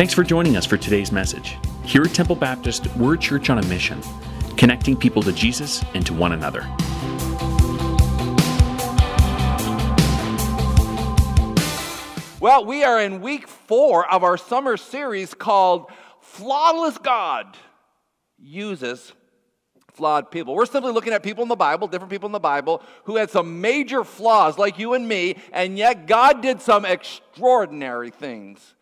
Thanks 0.00 0.14
for 0.14 0.24
joining 0.24 0.56
us 0.56 0.64
for 0.64 0.78
today's 0.78 1.12
message. 1.12 1.58
Here 1.84 2.00
at 2.00 2.14
Temple 2.14 2.34
Baptist, 2.34 2.86
we're 2.96 3.16
a 3.16 3.18
church 3.18 3.50
on 3.50 3.58
a 3.58 3.62
mission, 3.66 4.00
connecting 4.56 4.96
people 4.96 5.22
to 5.22 5.30
Jesus 5.30 5.84
and 5.92 6.06
to 6.06 6.14
one 6.14 6.32
another. 6.32 6.62
Well, 12.40 12.64
we 12.64 12.82
are 12.82 12.98
in 13.02 13.20
week 13.20 13.46
four 13.46 14.10
of 14.10 14.24
our 14.24 14.38
summer 14.38 14.78
series 14.78 15.34
called 15.34 15.92
Flawless 16.22 16.96
God 16.96 17.58
Uses 18.38 19.12
Flawed 19.92 20.30
People. 20.30 20.54
We're 20.54 20.64
simply 20.64 20.92
looking 20.92 21.12
at 21.12 21.22
people 21.22 21.42
in 21.42 21.50
the 21.50 21.56
Bible, 21.56 21.88
different 21.88 22.10
people 22.10 22.26
in 22.26 22.32
the 22.32 22.40
Bible, 22.40 22.82
who 23.04 23.16
had 23.16 23.28
some 23.28 23.60
major 23.60 24.04
flaws 24.04 24.56
like 24.56 24.78
you 24.78 24.94
and 24.94 25.06
me, 25.06 25.36
and 25.52 25.76
yet 25.76 26.06
God 26.06 26.40
did 26.40 26.62
some 26.62 26.86
extraordinary 26.86 28.08
things 28.08 28.72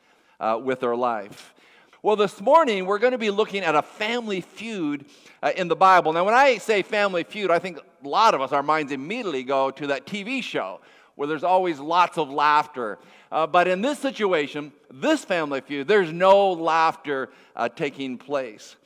uh, 0.40 0.60
with 0.62 0.80
their 0.80 0.96
life. 0.96 1.54
Well, 2.02 2.16
this 2.16 2.40
morning 2.40 2.86
we're 2.86 3.00
going 3.00 3.12
to 3.12 3.18
be 3.18 3.30
looking 3.30 3.64
at 3.64 3.74
a 3.74 3.82
family 3.82 4.40
feud 4.40 5.04
uh, 5.42 5.52
in 5.56 5.68
the 5.68 5.76
Bible. 5.76 6.12
Now, 6.12 6.24
when 6.24 6.34
I 6.34 6.58
say 6.58 6.82
family 6.82 7.24
feud, 7.24 7.50
I 7.50 7.58
think 7.58 7.78
a 7.78 8.08
lot 8.08 8.34
of 8.34 8.40
us, 8.40 8.52
our 8.52 8.62
minds 8.62 8.92
immediately 8.92 9.42
go 9.42 9.70
to 9.72 9.88
that 9.88 10.06
TV 10.06 10.42
show 10.42 10.80
where 11.16 11.26
there's 11.26 11.42
always 11.42 11.80
lots 11.80 12.16
of 12.16 12.30
laughter. 12.30 12.96
Uh, 13.32 13.44
but 13.44 13.66
in 13.66 13.82
this 13.82 13.98
situation, 13.98 14.72
this 14.88 15.24
family 15.24 15.60
feud, 15.60 15.88
there's 15.88 16.12
no 16.12 16.52
laughter 16.52 17.30
uh, 17.56 17.68
taking 17.68 18.16
place. 18.16 18.76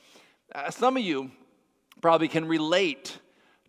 Uh, 0.53 0.71
some 0.71 0.97
of 0.97 1.03
you 1.03 1.29
probably 2.01 2.27
can 2.27 2.45
relate 2.45 3.19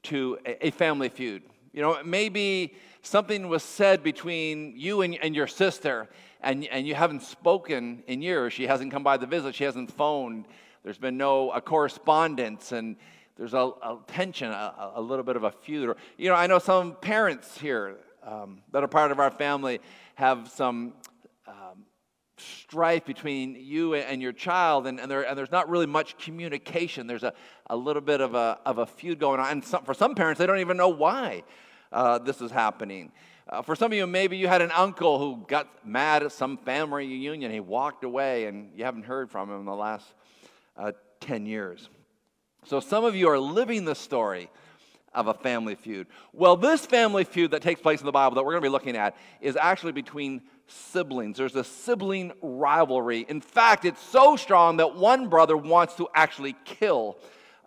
to 0.05 0.39
a, 0.47 0.69
a, 0.69 0.70
family 0.70 1.11
feud. 1.11 1.42
You 1.75 1.83
know, 1.83 1.98
maybe 2.05 2.75
something 3.03 3.48
was 3.48 3.62
said 3.62 4.03
between 4.03 4.73
you 4.75 5.03
and, 5.03 5.14
and 5.23 5.37
your 5.37 5.47
sister, 5.47 6.09
and, 6.45 6.66
and 6.66 6.87
you 6.87 6.95
haven't 6.95 7.23
spoken 7.23 8.05
in 8.07 8.23
years. 8.23 8.53
She 8.53 8.66
hasn't 8.66 8.93
come 8.93 9.03
by 9.03 9.16
the 9.16 9.27
visit, 9.27 9.55
she 9.55 9.65
hasn't 9.65 9.91
phoned. 9.91 10.47
There's 10.84 10.98
been 10.98 11.17
no 11.17 11.51
a 11.51 11.61
correspondence, 11.61 12.73
and 12.73 12.97
there's 13.36 13.55
a, 13.55 13.59
a 13.59 13.98
tension, 14.06 14.51
a, 14.51 14.92
a, 14.97 15.01
little 15.01 15.25
bit 15.25 15.36
of 15.36 15.45
a 15.45 15.51
feud. 15.51 15.97
You 16.19 16.28
know, 16.28 16.34
I 16.34 16.47
know 16.47 16.59
some 16.59 16.95
parents 16.97 17.59
here 17.59 17.97
um, 18.23 18.61
that 18.73 18.84
are 18.84 18.89
part 18.89 19.11
of 19.11 19.19
our 19.19 19.31
family 19.31 19.81
have 20.17 20.48
some 20.48 20.92
um, 21.48 21.84
strife 22.36 23.06
between 23.06 23.56
you 23.58 23.95
and 23.95 24.20
your 24.20 24.33
child, 24.33 24.86
and, 24.86 25.01
and, 25.01 25.11
there, 25.11 25.23
and, 25.23 25.36
there's 25.39 25.51
not 25.51 25.70
really 25.70 25.86
much 25.86 26.19
communication. 26.19 27.06
There's 27.06 27.25
a, 27.25 27.33
a 27.70 27.77
little 27.77 28.03
bit 28.03 28.20
of 28.20 28.34
a, 28.34 28.58
of 28.67 28.79
a 28.79 28.86
feud 28.86 29.19
going 29.19 29.41
on. 29.41 29.51
And 29.51 29.64
some, 29.64 29.84
for 29.84 29.95
some 29.95 30.14
parents, 30.14 30.39
they 30.39 30.47
don't 30.47 30.61
even 30.61 30.77
know 30.77 30.91
why 30.91 31.45
uh, 31.91 32.19
this 32.19 32.42
is 32.42 32.51
happening. 32.51 33.11
Uh, 33.47 33.61
for 33.61 33.77
some 33.77 33.92
of 33.92 33.98
you, 33.98 34.06
maybe 34.06 34.39
you 34.39 34.48
had 34.48 34.62
an 34.62 34.70
uncle 34.70 35.19
who 35.19 35.45
got 35.47 35.87
mad 35.87 36.23
at 36.23 36.33
some 36.33 36.56
family 36.56 37.06
reunion. 37.06 37.53
He 37.53 37.61
walked 37.61 38.03
away, 38.03 38.47
and 38.47 38.70
you 38.75 38.84
haven't 38.84 39.05
heard 39.05 39.31
from 39.31 39.51
him 39.51 39.61
in 39.61 39.67
the 39.67 39.75
last 39.75 40.06
uh, 40.78 40.92
10 41.20 41.45
years. 41.45 41.91
So 42.64 42.81
some 42.81 43.05
of 43.05 43.14
you 43.14 43.28
are 43.28 43.39
living 43.39 43.84
the 43.84 43.95
story 43.95 44.48
of 45.12 45.27
a 45.27 45.34
family 45.34 45.75
feud. 45.75 46.06
Well, 46.33 46.56
this 46.56 46.86
family 46.86 47.25
feud 47.25 47.51
that 47.51 47.61
takes 47.61 47.83
place 47.83 48.01
in 48.01 48.06
the 48.06 48.12
Bible 48.12 48.34
that 48.36 48.45
we're 48.45 48.53
going 48.53 48.62
to 48.62 48.69
be 48.69 48.73
looking 48.73 48.97
at 48.97 49.14
is 49.42 49.56
actually 49.56 49.92
between 49.92 50.41
siblings. 50.67 51.36
There's 51.36 51.55
a 51.55 51.64
sibling 51.64 52.33
rivalry. 52.41 53.27
In 53.29 53.42
fact, 53.42 53.84
it's 53.84 54.03
so 54.03 54.36
strong 54.36 54.79
that 54.79 54.97
one 54.97 55.29
brother 55.29 55.56
wants 55.56 55.95
to 55.97 56.08
actually 56.14 56.56
kill 56.64 57.19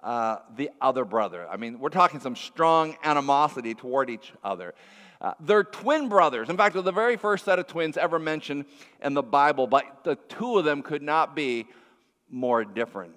uh, 0.01 0.37
the 0.55 0.71
other 0.81 1.05
brother. 1.05 1.47
I 1.47 1.57
mean, 1.57 1.79
we're 1.79 1.89
talking 1.89 2.19
some 2.19 2.35
strong 2.35 2.97
animosity 3.03 3.75
toward 3.75 4.09
each 4.09 4.33
other. 4.43 4.73
Uh, 5.19 5.33
they're 5.39 5.63
twin 5.63 6.09
brothers. 6.09 6.49
In 6.49 6.57
fact, 6.57 6.73
they're 6.73 6.83
the 6.83 6.91
very 6.91 7.17
first 7.17 7.45
set 7.45 7.59
of 7.59 7.67
twins 7.67 7.97
ever 7.97 8.19
mentioned 8.19 8.65
in 9.01 9.13
the 9.13 9.23
Bible, 9.23 9.67
but 9.67 10.03
the 10.03 10.15
two 10.15 10.57
of 10.57 10.65
them 10.65 10.81
could 10.81 11.01
not 11.01 11.35
be 11.35 11.65
more 12.29 12.63
different. 12.63 13.13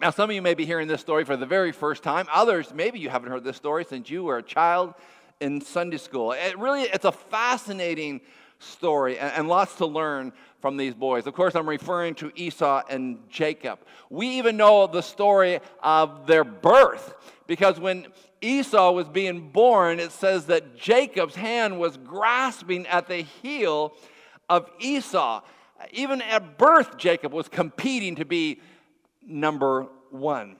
Now, 0.00 0.10
some 0.10 0.28
of 0.28 0.34
you 0.34 0.42
may 0.42 0.54
be 0.54 0.66
hearing 0.66 0.88
this 0.88 1.00
story 1.00 1.24
for 1.24 1.36
the 1.36 1.46
very 1.46 1.72
first 1.72 2.02
time. 2.02 2.26
Others, 2.32 2.74
maybe 2.74 2.98
you 2.98 3.08
haven't 3.08 3.30
heard 3.30 3.44
this 3.44 3.56
story 3.56 3.84
since 3.84 4.10
you 4.10 4.24
were 4.24 4.38
a 4.38 4.42
child 4.42 4.94
in 5.40 5.60
Sunday 5.60 5.96
school. 5.96 6.32
It 6.32 6.58
really, 6.58 6.82
it's 6.82 7.04
a 7.04 7.12
fascinating 7.12 8.20
story 8.62 9.18
and, 9.18 9.32
and 9.32 9.48
lots 9.48 9.76
to 9.76 9.86
learn 9.86 10.32
from 10.60 10.76
these 10.76 10.94
boys. 10.94 11.26
Of 11.26 11.34
course, 11.34 11.54
I'm 11.54 11.68
referring 11.68 12.14
to 12.16 12.32
Esau 12.36 12.82
and 12.88 13.18
Jacob. 13.28 13.80
We 14.10 14.28
even 14.38 14.56
know 14.56 14.86
the 14.86 15.02
story 15.02 15.60
of 15.82 16.26
their 16.26 16.44
birth 16.44 17.14
because 17.46 17.80
when 17.80 18.06
Esau 18.40 18.92
was 18.92 19.08
being 19.08 19.50
born, 19.50 20.00
it 20.00 20.12
says 20.12 20.46
that 20.46 20.76
Jacob's 20.76 21.34
hand 21.34 21.78
was 21.78 21.96
grasping 21.96 22.86
at 22.86 23.08
the 23.08 23.22
heel 23.22 23.94
of 24.48 24.70
Esau. 24.78 25.42
Even 25.92 26.22
at 26.22 26.58
birth, 26.58 26.96
Jacob 26.96 27.32
was 27.32 27.48
competing 27.48 28.16
to 28.16 28.24
be 28.24 28.60
number 29.26 29.88
one. 30.10 30.56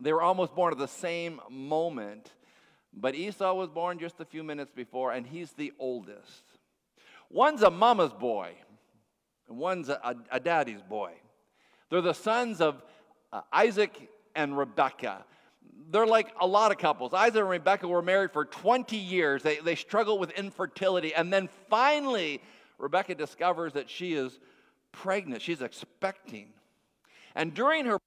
They 0.00 0.12
were 0.12 0.22
almost 0.22 0.54
born 0.54 0.72
at 0.72 0.78
the 0.78 0.88
same 0.88 1.40
moment, 1.50 2.32
but 2.92 3.14
Esau 3.14 3.54
was 3.54 3.68
born 3.68 3.98
just 3.98 4.20
a 4.20 4.24
few 4.24 4.42
minutes 4.42 4.72
before, 4.74 5.12
and 5.12 5.26
he's 5.26 5.52
the 5.52 5.72
oldest. 5.78 6.51
One's 7.32 7.62
a 7.62 7.70
mama's 7.70 8.12
boy, 8.12 8.52
and 9.48 9.56
one's 9.56 9.88
a, 9.88 10.16
a, 10.30 10.38
daddy's 10.38 10.82
boy. 10.82 11.12
They're 11.88 12.02
the 12.02 12.12
sons 12.12 12.60
of 12.60 12.82
uh, 13.32 13.40
Isaac 13.50 14.10
and 14.36 14.56
Rebekah. 14.56 15.24
They're 15.90 16.06
like 16.06 16.34
a 16.40 16.46
lot 16.46 16.72
of 16.72 16.78
couples. 16.78 17.14
Isaac 17.14 17.40
and 17.40 17.48
Rebekah 17.48 17.88
were 17.88 18.02
married 18.02 18.32
for 18.32 18.44
20 18.44 18.96
years. 18.98 19.42
They, 19.42 19.56
they 19.56 19.74
struggled 19.74 20.20
with 20.20 20.30
infertility. 20.32 21.14
And 21.14 21.32
then 21.32 21.48
finally, 21.70 22.42
Rebekah 22.78 23.14
discovers 23.14 23.72
that 23.72 23.88
she 23.88 24.12
is 24.12 24.38
pregnant. 24.92 25.40
She's 25.40 25.62
expecting. 25.62 26.48
And 27.34 27.54
during 27.54 27.86
her 27.86 27.98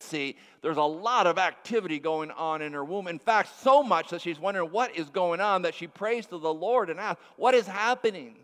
pregnancy, 0.00 0.38
there's 0.62 0.76
a 0.76 0.82
lot 0.82 1.26
of 1.26 1.36
activity 1.36 1.98
going 1.98 2.30
on 2.30 2.62
in 2.62 2.72
her 2.74 2.84
womb. 2.84 3.08
In 3.08 3.18
fact, 3.18 3.50
so 3.60 3.82
much 3.82 4.10
that 4.10 4.20
she's 4.20 4.38
wondering 4.38 4.70
what 4.70 4.96
is 4.96 5.10
going 5.10 5.40
on 5.40 5.62
that 5.62 5.74
she 5.74 5.88
prays 5.88 6.26
to 6.26 6.38
the 6.38 6.54
Lord 6.54 6.90
and 6.90 7.00
asks, 7.00 7.20
What 7.36 7.54
is 7.54 7.66
happening? 7.66 8.36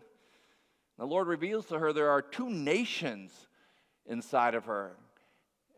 The 0.97 1.05
Lord 1.05 1.27
reveals 1.27 1.65
to 1.67 1.79
her 1.79 1.91
there 1.91 2.09
are 2.09 2.21
two 2.21 2.49
nations 2.49 3.31
inside 4.05 4.55
of 4.55 4.65
her, 4.65 4.95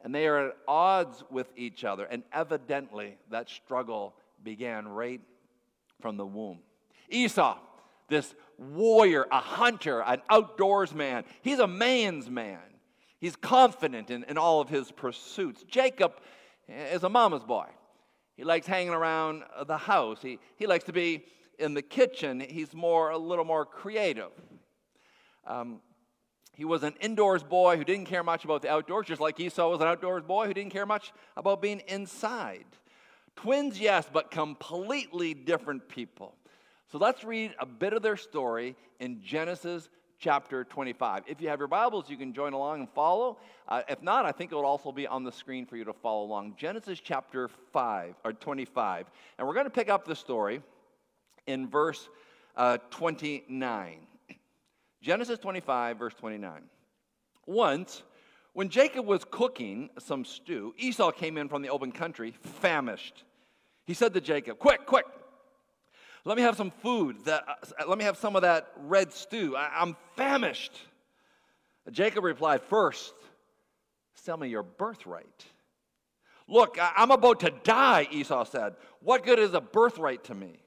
and 0.04 0.14
they 0.14 0.28
are 0.28 0.50
at 0.50 0.58
odds 0.68 1.24
with 1.32 1.52
each 1.56 1.84
other. 1.84 2.06
And 2.06 2.24
evidently, 2.32 3.18
that 3.32 3.50
struggle 3.50 4.14
began 4.44 4.88
right 4.88 5.22
from 6.02 6.18
the 6.18 6.26
womb. 6.26 6.60
Esau, 7.10 7.58
this 8.08 8.36
warrior, 8.58 9.26
a 9.32 9.40
hunter, 9.40 10.02
an 10.02 10.22
outdoors 10.30 10.94
man, 10.94 11.24
he's 11.42 11.60
a 11.60 11.68
man's 11.68 12.30
man. 12.30 12.60
He's 13.20 13.36
confident 13.36 14.12
in, 14.12 14.24
in 14.26 14.38
all 14.38 14.62
of 14.62 14.70
his 14.70 14.92
pursuits. 14.92 15.64
Jacob 15.64 16.14
is 16.68 17.04
a 17.04 17.10
mama's 17.10 17.44
boy. 17.44 17.66
He 18.36 18.44
likes 18.44 18.68
hanging 18.68 18.94
around 18.94 19.44
the 19.66 19.78
house. 19.78 20.22
He, 20.22 20.38
he 20.58 20.68
likes 20.68 20.84
to 20.84 20.94
be 20.94 21.26
in 21.58 21.74
the 21.74 21.82
kitchen. 21.82 22.40
He's 22.40 22.76
more 22.76 23.10
a 23.10 23.18
little 23.18 23.46
more 23.46 23.66
creative. 23.66 24.30
Um, 25.48 25.80
he 26.54 26.66
was 26.66 26.84
an 26.84 26.96
indoors 27.00 27.44
boy 27.44 27.78
who 27.78 27.84
didn't 27.84 28.06
care 28.06 28.24
much 28.24 28.44
about 28.44 28.62
the 28.62 28.70
outdoors, 28.70 29.08
just 29.08 29.22
like 29.22 29.40
Esau 29.40 29.70
was 29.70 29.80
an 29.80 29.88
outdoors 29.88 30.24
boy 30.24 30.48
who 30.48 30.54
didn't 30.54 30.72
care 30.72 30.86
much 30.86 31.14
about 31.36 31.62
being 31.62 31.82
inside. 31.88 32.66
Twins, 33.36 33.80
yes, 33.80 34.10
but 34.12 34.32
completely 34.32 35.34
different 35.36 35.88
people. 35.88 36.36
So 36.92 36.98
let's 36.98 37.24
read 37.24 37.54
a 37.60 37.66
bit 37.66 37.94
of 37.94 38.02
their 38.02 38.18
story 38.18 38.76
in 39.00 39.22
Genesis 39.22 39.90
chapter 40.20 40.64
25. 40.64 41.24
If 41.28 41.42
you 41.42 41.50
have 41.50 41.60
your 41.60 41.68
Bibles, 41.68 42.10
you 42.10 42.18
can 42.18 42.34
join 42.34 42.54
along 42.54 42.80
and 42.80 42.90
follow. 42.90 43.38
Uh, 43.68 43.84
if 43.88 44.02
not, 44.02 44.26
I 44.26 44.32
think 44.32 44.52
it 44.52 44.56
will 44.56 44.66
also 44.66 44.92
be 44.92 45.06
on 45.06 45.24
the 45.24 45.32
screen 45.32 45.66
for 45.66 45.78
you 45.78 45.84
to 45.84 45.94
follow 45.94 46.24
along. 46.24 46.56
Genesis 46.58 47.00
chapter 47.00 47.50
5 47.72 48.16
or 48.24 48.34
25. 48.34 49.12
And 49.38 49.48
we're 49.48 49.54
going 49.54 49.68
to 49.68 49.70
pick 49.70 49.90
up 49.90 50.06
the 50.06 50.16
story 50.16 50.62
in 51.46 51.68
verse 51.68 52.10
uh, 52.56 52.78
29. 52.90 54.00
Genesis 55.08 55.40
25, 55.40 55.98
verse 55.98 56.14
29. 56.16 56.64
Once, 57.46 58.04
when 58.52 58.68
Jacob 58.68 59.06
was 59.06 59.24
cooking 59.32 59.90
some 60.00 60.26
stew, 60.26 60.74
Esau 60.78 61.12
came 61.12 61.38
in 61.38 61.48
from 61.48 61.62
the 61.62 61.70
open 61.70 61.94
country, 61.94 62.34
famished. 62.60 63.24
He 63.86 63.94
said 63.94 64.14
to 64.16 64.20
Jacob, 64.20 64.60
Quick, 64.60 64.86
quick, 64.86 65.06
let 66.26 66.36
me 66.36 66.44
have 66.44 66.58
some 66.58 66.72
food. 66.72 67.24
That, 67.24 67.46
uh, 67.48 67.88
let 67.88 67.98
me 67.98 68.04
have 68.04 68.18
some 68.18 68.36
of 68.36 68.42
that 68.42 68.68
red 68.76 69.14
stew. 69.14 69.56
I, 69.56 69.72
I'm 69.78 69.96
famished. 70.18 70.74
Jacob 71.90 72.26
replied, 72.26 72.62
First, 72.64 73.14
sell 74.14 74.36
me 74.36 74.50
your 74.50 74.64
birthright. 74.64 75.46
Look, 76.50 76.78
I'm 76.82 77.12
about 77.12 77.40
to 77.42 77.54
die, 77.64 78.10
Esau 78.12 78.44
said. 78.44 78.74
What 79.00 79.24
good 79.24 79.40
is 79.40 79.54
a 79.54 79.62
birthright 79.62 80.26
to 80.26 80.36
me? 80.36 80.60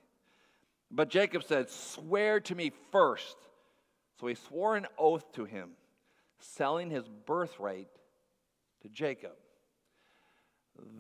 But 0.91 1.11
Jacob 1.11 1.44
said, 1.44 1.69
Swear 1.69 2.41
to 2.41 2.55
me 2.55 2.73
first. 2.91 3.37
So 4.20 4.26
he 4.26 4.34
swore 4.34 4.76
an 4.76 4.87
oath 4.99 5.32
to 5.32 5.46
him, 5.46 5.70
selling 6.38 6.90
his 6.90 7.08
birthright 7.08 7.88
to 8.82 8.88
Jacob. 8.90 9.32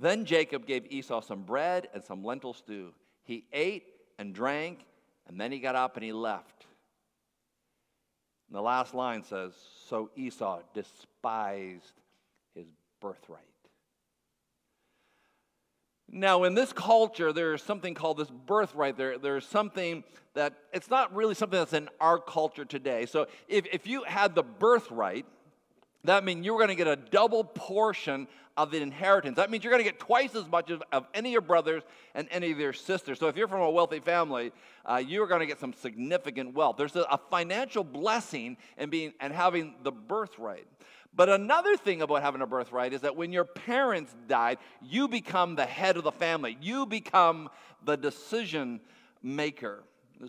Then 0.00 0.24
Jacob 0.24 0.66
gave 0.66 0.90
Esau 0.90 1.20
some 1.20 1.42
bread 1.42 1.88
and 1.92 2.02
some 2.02 2.24
lentil 2.24 2.54
stew. 2.54 2.94
He 3.24 3.44
ate 3.52 3.84
and 4.18 4.34
drank, 4.34 4.86
and 5.26 5.38
then 5.38 5.52
he 5.52 5.58
got 5.58 5.76
up 5.76 5.96
and 5.96 6.04
he 6.04 6.12
left. 6.12 6.66
And 8.48 8.56
the 8.56 8.62
last 8.62 8.94
line 8.94 9.22
says, 9.22 9.52
So 9.86 10.10
Esau 10.16 10.60
despised 10.74 12.00
his 12.54 12.66
birthright. 13.00 13.49
Now, 16.12 16.44
in 16.44 16.54
this 16.54 16.72
culture, 16.72 17.32
there's 17.32 17.62
something 17.62 17.94
called 17.94 18.18
this 18.18 18.30
birthright. 18.30 18.96
There, 18.96 19.16
there's 19.18 19.46
something 19.46 20.02
that 20.34 20.54
it's 20.72 20.90
not 20.90 21.14
really 21.14 21.34
something 21.34 21.58
that's 21.58 21.72
in 21.72 21.88
our 22.00 22.18
culture 22.18 22.64
today. 22.64 23.06
So, 23.06 23.28
if, 23.48 23.66
if 23.72 23.86
you 23.86 24.02
had 24.02 24.34
the 24.34 24.42
birthright, 24.42 25.24
that 26.04 26.24
means 26.24 26.44
you 26.44 26.52
were 26.52 26.58
going 26.58 26.70
to 26.70 26.74
get 26.74 26.88
a 26.88 26.96
double 26.96 27.44
portion 27.44 28.26
of 28.56 28.70
the 28.70 28.80
inheritance. 28.80 29.36
That 29.36 29.50
means 29.50 29.62
you're 29.62 29.70
going 29.70 29.84
to 29.84 29.88
get 29.88 30.00
twice 30.00 30.34
as 30.34 30.46
much 30.48 30.70
of, 30.70 30.82
of, 30.92 31.06
any 31.14 31.30
of 31.30 31.32
your 31.32 31.40
brothers 31.40 31.82
and 32.14 32.26
any 32.30 32.50
of 32.50 32.58
your 32.58 32.72
sisters. 32.72 33.18
So 33.18 33.28
if 33.28 33.36
you're 33.36 33.48
from 33.48 33.60
a 33.60 33.70
wealthy 33.70 34.00
family, 34.00 34.52
uh, 34.84 34.96
you're 34.96 35.26
going 35.26 35.40
to 35.40 35.46
get 35.46 35.60
some 35.60 35.72
significant 35.72 36.54
wealth. 36.54 36.76
There's 36.76 36.96
a, 36.96 37.02
a 37.02 37.18
financial 37.30 37.84
blessing 37.84 38.56
in 38.76 38.90
being 38.90 39.12
and 39.20 39.32
having 39.32 39.74
the 39.82 39.92
birthright. 39.92 40.66
But 41.14 41.28
another 41.28 41.76
thing 41.76 42.02
about 42.02 42.22
having 42.22 42.40
a 42.40 42.46
birthright 42.46 42.92
is 42.92 43.00
that 43.00 43.16
when 43.16 43.32
your 43.32 43.44
parents 43.44 44.14
died, 44.28 44.58
you 44.80 45.08
become 45.08 45.56
the 45.56 45.66
head 45.66 45.96
of 45.96 46.04
the 46.04 46.12
family. 46.12 46.56
You 46.60 46.86
become 46.86 47.48
the 47.84 47.96
decision 47.96 48.80
maker. 49.22 49.82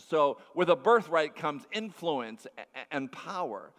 So 0.07 0.37
with 0.55 0.69
a 0.69 0.75
birthright 0.75 1.35
comes 1.35 1.63
influence 1.71 2.47
and 2.91 3.11
power. 3.11 3.71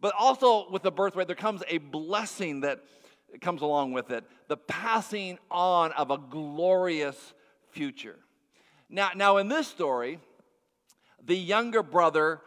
But 0.00 0.14
also 0.18 0.70
with 0.70 0.84
a 0.84 0.90
birthright, 0.90 1.26
there 1.26 1.36
comes 1.36 1.62
a 1.68 1.78
blessing 1.78 2.60
that 2.60 2.80
comes 3.40 3.62
along 3.62 3.92
with 3.92 4.10
it 4.10 4.24
the 4.48 4.56
passing 4.56 5.38
on 5.50 5.92
of 5.92 6.10
a 6.10 6.18
glorious 6.18 7.32
future. 7.70 8.18
Now, 8.90 9.12
now 9.16 9.38
in 9.38 9.48
this 9.48 9.68
story, 9.68 10.18
the 11.24 11.36
younger 11.36 11.82
brother 11.82 12.42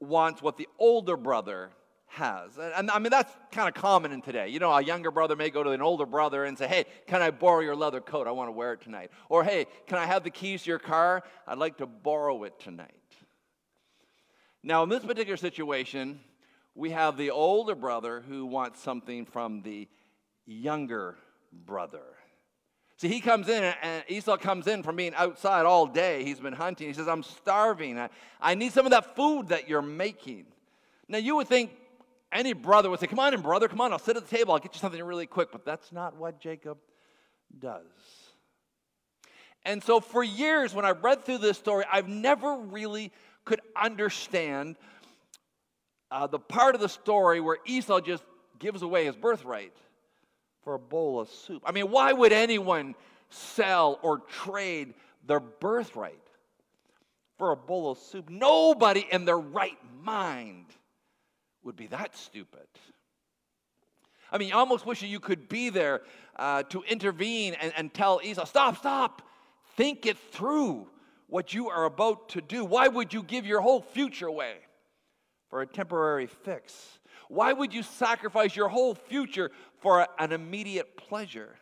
wants 0.00 0.42
what 0.42 0.56
the 0.56 0.66
older 0.78 1.16
brother 1.16 1.70
has. 2.06 2.58
And, 2.58 2.90
I 2.90 2.98
mean, 2.98 3.10
that's 3.10 3.32
kind 3.50 3.68
of 3.68 3.74
common 3.74 4.12
in 4.12 4.22
today. 4.22 4.48
You 4.48 4.58
know, 4.58 4.72
a 4.72 4.82
younger 4.82 5.10
brother 5.10 5.36
may 5.36 5.50
go 5.50 5.62
to 5.62 5.70
an 5.70 5.82
older 5.82 6.06
brother 6.06 6.44
and 6.44 6.56
say, 6.56 6.66
Hey, 6.66 6.84
can 7.06 7.22
I 7.22 7.30
borrow 7.30 7.60
your 7.60 7.76
leather 7.76 8.00
coat? 8.00 8.26
I 8.26 8.30
want 8.30 8.48
to 8.48 8.52
wear 8.52 8.72
it 8.72 8.80
tonight. 8.80 9.10
Or, 9.28 9.44
Hey, 9.44 9.66
can 9.86 9.98
I 9.98 10.06
have 10.06 10.24
the 10.24 10.30
keys 10.30 10.62
to 10.62 10.70
your 10.70 10.78
car? 10.78 11.22
I'd 11.46 11.58
like 11.58 11.78
to 11.78 11.86
borrow 11.86 12.44
it 12.44 12.58
tonight. 12.58 12.92
Now, 14.62 14.82
in 14.82 14.88
this 14.88 15.04
particular 15.04 15.36
situation, 15.36 16.20
we 16.74 16.90
have 16.90 17.16
the 17.16 17.30
older 17.30 17.74
brother 17.74 18.22
who 18.28 18.46
wants 18.46 18.80
something 18.80 19.24
from 19.24 19.62
the 19.62 19.88
younger 20.44 21.16
brother. 21.52 22.02
See, 22.98 23.08
he 23.08 23.20
comes 23.20 23.48
in, 23.48 23.62
and 23.82 24.04
Esau 24.08 24.38
comes 24.38 24.66
in 24.66 24.82
from 24.82 24.96
being 24.96 25.14
outside 25.14 25.66
all 25.66 25.86
day. 25.86 26.24
He's 26.24 26.40
been 26.40 26.54
hunting. 26.54 26.88
He 26.88 26.94
says, 26.94 27.08
I'm 27.08 27.22
starving. 27.22 27.98
I, 27.98 28.08
I 28.40 28.54
need 28.54 28.72
some 28.72 28.86
of 28.86 28.90
that 28.90 29.14
food 29.14 29.48
that 29.48 29.68
you're 29.68 29.82
making. 29.82 30.46
Now, 31.06 31.18
you 31.18 31.36
would 31.36 31.46
think 31.46 31.70
any 32.36 32.52
brother 32.52 32.90
would 32.90 33.00
say, 33.00 33.06
Come 33.06 33.18
on 33.18 33.34
in, 33.34 33.40
brother, 33.40 33.68
come 33.68 33.80
on, 33.80 33.92
I'll 33.92 33.98
sit 33.98 34.16
at 34.16 34.28
the 34.28 34.36
table, 34.36 34.52
I'll 34.52 34.58
get 34.58 34.74
you 34.74 34.80
something 34.80 35.02
really 35.02 35.26
quick. 35.26 35.50
But 35.52 35.64
that's 35.64 35.92
not 35.92 36.16
what 36.16 36.40
Jacob 36.40 36.78
does. 37.58 37.86
And 39.64 39.82
so, 39.82 39.98
for 40.00 40.22
years, 40.22 40.74
when 40.74 40.84
I 40.84 40.90
read 40.90 41.24
through 41.24 41.38
this 41.38 41.58
story, 41.58 41.84
I've 41.90 42.08
never 42.08 42.56
really 42.56 43.10
could 43.44 43.60
understand 43.74 44.76
uh, 46.10 46.26
the 46.26 46.38
part 46.38 46.74
of 46.74 46.80
the 46.80 46.88
story 46.88 47.40
where 47.40 47.58
Esau 47.66 48.00
just 48.00 48.22
gives 48.58 48.82
away 48.82 49.06
his 49.06 49.16
birthright 49.16 49.74
for 50.62 50.74
a 50.74 50.78
bowl 50.78 51.20
of 51.20 51.28
soup. 51.28 51.62
I 51.66 51.72
mean, 51.72 51.90
why 51.90 52.12
would 52.12 52.32
anyone 52.32 52.94
sell 53.30 53.98
or 54.02 54.18
trade 54.18 54.94
their 55.26 55.40
birthright 55.40 56.22
for 57.38 57.50
a 57.50 57.56
bowl 57.56 57.90
of 57.90 57.98
soup? 57.98 58.30
Nobody 58.30 59.06
in 59.10 59.24
their 59.24 59.38
right 59.38 59.78
mind 60.02 60.66
would 61.66 61.76
be 61.76 61.88
that 61.88 62.16
stupid. 62.16 62.66
I 64.32 64.38
mean, 64.38 64.48
you 64.48 64.54
almost 64.56 64.86
wish 64.86 65.02
you 65.02 65.20
could 65.20 65.48
be 65.48 65.68
there 65.70 66.00
uh, 66.36 66.62
to 66.64 66.82
intervene 66.82 67.54
and, 67.60 67.72
and 67.76 67.92
tell 67.92 68.20
Esau, 68.24 68.44
stop, 68.44 68.78
stop, 68.78 69.22
think 69.76 70.06
it 70.06 70.16
through 70.18 70.88
what 71.28 71.54
you 71.54 71.68
are 71.68 71.84
about 71.84 72.30
to 72.30 72.40
do. 72.40 72.64
Why 72.64 72.88
would 72.88 73.12
you 73.12 73.22
give 73.22 73.46
your 73.46 73.60
whole 73.60 73.82
future 73.82 74.26
away? 74.26 74.56
for 75.48 75.62
a 75.62 75.66
temporary 75.66 76.26
fix? 76.26 76.98
Why 77.28 77.52
would 77.52 77.72
you 77.72 77.82
sacrifice 77.82 78.54
your 78.54 78.68
whole 78.68 78.94
future 78.94 79.50
for 79.80 80.06
an 80.18 80.32
immediate 80.32 80.96
pleasure? 80.96 81.56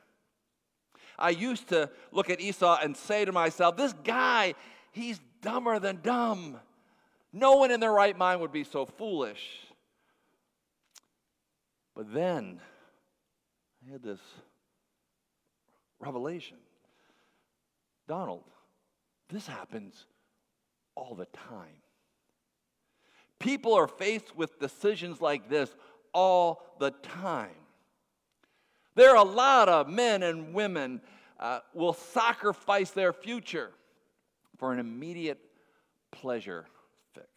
I 1.19 1.31
used 1.31 1.69
to 1.69 1.91
look 2.11 2.29
at 2.29 2.41
Esau 2.41 2.79
and 2.83 2.97
say 2.97 3.25
to 3.25 3.33
myself, 3.33 3.77
this 3.77 3.93
guy, 4.05 4.55
he's 4.91 5.21
dumber 5.43 5.79
than 5.79 6.01
dumb. 6.03 6.59
No 7.33 7.57
one 7.57 7.71
in 7.71 7.81
their 7.81 7.93
right 7.93 8.17
mind 8.17 8.41
would 8.41 8.53
be 8.53 8.65
so 8.65 8.85
foolish. 8.85 9.64
But 11.95 12.13
then 12.13 12.61
I 13.87 13.93
had 13.93 14.03
this 14.03 14.21
revelation 16.01 16.59
Donald, 18.07 18.45
this 19.31 19.47
happens 19.47 20.05
all 20.95 21.15
the 21.15 21.27
time. 21.27 21.81
People 23.39 23.75
are 23.75 23.89
faced 23.89 24.37
with 24.37 24.59
decisions 24.59 25.21
like 25.21 25.49
this 25.49 25.75
all 26.13 26.63
the 26.79 26.91
time. 26.91 27.51
There 28.95 29.11
are 29.11 29.17
a 29.17 29.29
lot 29.29 29.69
of 29.69 29.89
men 29.89 30.23
and 30.23 30.55
women 30.55 31.01
uh, 31.41 31.61
will 31.73 31.95
sacrifice 31.95 32.91
their 32.91 33.13
future 33.13 33.71
for 34.59 34.73
an 34.73 34.79
immediate 34.79 35.41
pleasure 36.13 36.67
fix. 37.13 37.29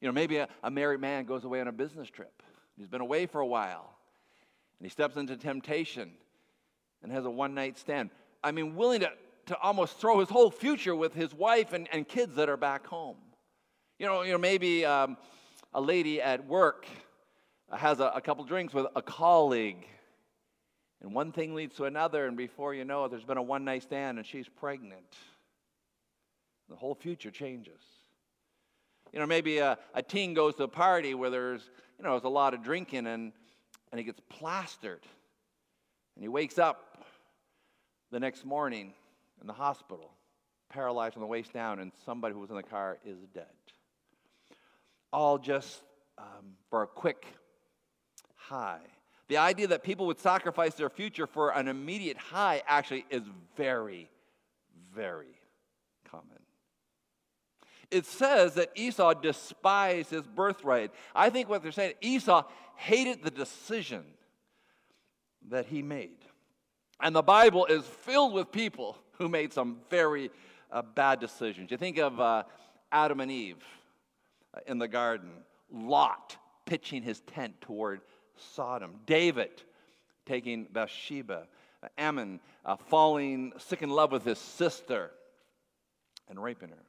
You 0.00 0.08
know, 0.08 0.12
maybe 0.12 0.38
a, 0.38 0.48
a 0.62 0.70
married 0.70 1.00
man 1.00 1.24
goes 1.24 1.44
away 1.44 1.60
on 1.60 1.68
a 1.68 1.72
business 1.72 2.08
trip. 2.08 2.42
He's 2.78 2.88
been 2.88 3.00
away 3.00 3.26
for 3.26 3.40
a 3.40 3.46
while, 3.46 3.90
and 4.78 4.86
he 4.86 4.90
steps 4.90 5.16
into 5.16 5.36
temptation 5.36 6.12
and 7.02 7.10
has 7.10 7.24
a 7.24 7.30
one 7.30 7.54
night 7.54 7.76
stand. 7.76 8.10
I 8.42 8.52
mean, 8.52 8.76
willing 8.76 9.00
to, 9.00 9.10
to 9.46 9.58
almost 9.58 9.98
throw 9.98 10.20
his 10.20 10.28
whole 10.28 10.50
future 10.50 10.94
with 10.94 11.12
his 11.12 11.34
wife 11.34 11.72
and, 11.72 11.88
and 11.92 12.06
kids 12.06 12.36
that 12.36 12.48
are 12.48 12.56
back 12.56 12.86
home. 12.86 13.16
You 13.98 14.06
know, 14.06 14.22
you 14.22 14.32
know 14.32 14.38
maybe 14.38 14.84
um, 14.84 15.16
a 15.74 15.80
lady 15.80 16.22
at 16.22 16.46
work 16.46 16.86
has 17.72 17.98
a, 17.98 18.12
a 18.14 18.20
couple 18.20 18.44
drinks 18.44 18.72
with 18.72 18.86
a 18.94 19.02
colleague, 19.02 19.84
and 21.02 21.12
one 21.12 21.32
thing 21.32 21.54
leads 21.54 21.74
to 21.76 21.84
another, 21.84 22.26
and 22.26 22.36
before 22.36 22.74
you 22.74 22.84
know 22.84 23.04
it, 23.04 23.10
there's 23.10 23.24
been 23.24 23.38
a 23.38 23.42
one 23.42 23.64
night 23.64 23.82
stand 23.82 24.18
and 24.18 24.26
she's 24.26 24.48
pregnant. 24.48 25.16
The 26.68 26.76
whole 26.76 26.94
future 26.94 27.30
changes. 27.30 27.80
You 29.12 29.20
know, 29.20 29.26
maybe 29.26 29.58
a, 29.58 29.78
a 29.94 30.02
teen 30.02 30.34
goes 30.34 30.54
to 30.56 30.64
a 30.64 30.68
party 30.68 31.14
where 31.14 31.30
there's, 31.30 31.70
you 31.98 32.04
know, 32.04 32.10
there's 32.12 32.24
a 32.24 32.28
lot 32.28 32.54
of 32.54 32.62
drinking 32.62 33.06
and, 33.06 33.32
and 33.90 33.98
he 33.98 34.04
gets 34.04 34.20
plastered. 34.28 35.02
And 36.16 36.24
he 36.24 36.28
wakes 36.28 36.58
up 36.58 37.04
the 38.10 38.20
next 38.20 38.44
morning 38.44 38.92
in 39.40 39.46
the 39.46 39.52
hospital, 39.52 40.10
paralyzed 40.68 41.14
from 41.14 41.22
the 41.22 41.28
waist 41.28 41.52
down, 41.52 41.78
and 41.78 41.92
somebody 42.04 42.34
who 42.34 42.40
was 42.40 42.50
in 42.50 42.56
the 42.56 42.62
car 42.62 42.98
is 43.04 43.18
dead 43.34 43.46
all 45.12 45.38
just 45.38 45.82
um, 46.16 46.56
for 46.70 46.82
a 46.82 46.86
quick 46.86 47.26
high. 48.34 48.80
The 49.28 49.36
idea 49.36 49.66
that 49.68 49.82
people 49.82 50.06
would 50.06 50.18
sacrifice 50.18 50.74
their 50.74 50.88
future 50.88 51.26
for 51.26 51.50
an 51.50 51.68
immediate 51.68 52.16
high 52.16 52.62
actually 52.66 53.04
is 53.10 53.22
very, 53.56 54.08
very 54.94 55.38
common. 56.10 56.38
It 57.90 58.04
says 58.04 58.54
that 58.54 58.70
Esau 58.74 59.14
despised 59.14 60.10
his 60.10 60.26
birthright. 60.26 60.90
I 61.14 61.30
think 61.30 61.48
what 61.48 61.62
they're 61.62 61.72
saying, 61.72 61.94
Esau 62.00 62.44
hated 62.76 63.22
the 63.22 63.30
decision 63.30 64.04
that 65.48 65.66
he 65.66 65.82
made. 65.82 66.18
And 67.00 67.14
the 67.14 67.22
Bible 67.22 67.66
is 67.66 67.86
filled 67.86 68.34
with 68.34 68.52
people 68.52 68.96
who 69.12 69.28
made 69.28 69.52
some 69.52 69.78
very 69.88 70.30
uh, 70.70 70.82
bad 70.82 71.20
decisions. 71.20 71.70
You 71.70 71.76
think 71.76 71.98
of 71.98 72.20
uh, 72.20 72.42
Adam 72.92 73.20
and 73.20 73.30
Eve 73.30 73.64
in 74.66 74.78
the 74.78 74.88
garden, 74.88 75.30
Lot 75.72 76.36
pitching 76.66 77.02
his 77.02 77.20
tent 77.20 77.60
toward 77.60 78.00
Sodom, 78.36 78.96
David 79.06 79.62
taking 80.26 80.66
Bathsheba, 80.70 81.46
Amnon 81.96 82.40
uh, 82.64 82.76
falling 82.76 83.52
sick 83.56 83.82
in 83.82 83.90
love 83.90 84.12
with 84.12 84.24
his 84.24 84.38
sister 84.38 85.10
and 86.28 86.42
raping 86.42 86.70
her. 86.70 86.87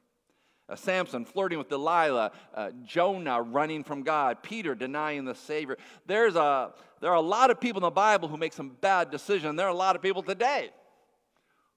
Uh, 0.70 0.76
Samson 0.76 1.24
flirting 1.24 1.58
with 1.58 1.68
Delilah, 1.68 2.30
uh, 2.54 2.70
Jonah 2.84 3.42
running 3.42 3.82
from 3.82 4.02
God, 4.02 4.42
Peter 4.42 4.74
denying 4.74 5.24
the 5.24 5.34
Savior. 5.34 5.76
There's 6.06 6.36
a, 6.36 6.72
there 7.00 7.10
are 7.10 7.16
a 7.16 7.20
lot 7.20 7.50
of 7.50 7.60
people 7.60 7.80
in 7.80 7.82
the 7.82 7.90
Bible 7.90 8.28
who 8.28 8.36
make 8.36 8.52
some 8.52 8.76
bad 8.80 9.10
decisions. 9.10 9.56
There 9.56 9.66
are 9.66 9.70
a 9.70 9.74
lot 9.74 9.96
of 9.96 10.02
people 10.02 10.22
today 10.22 10.70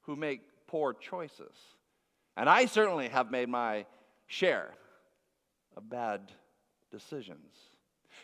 who 0.03 0.15
make 0.15 0.41
poor 0.67 0.93
choices. 0.93 1.55
And 2.37 2.47
I 2.47 2.65
certainly 2.65 3.09
have 3.09 3.31
made 3.31 3.49
my 3.49 3.85
share 4.27 4.69
of 5.75 5.89
bad 5.89 6.31
decisions. 6.91 7.39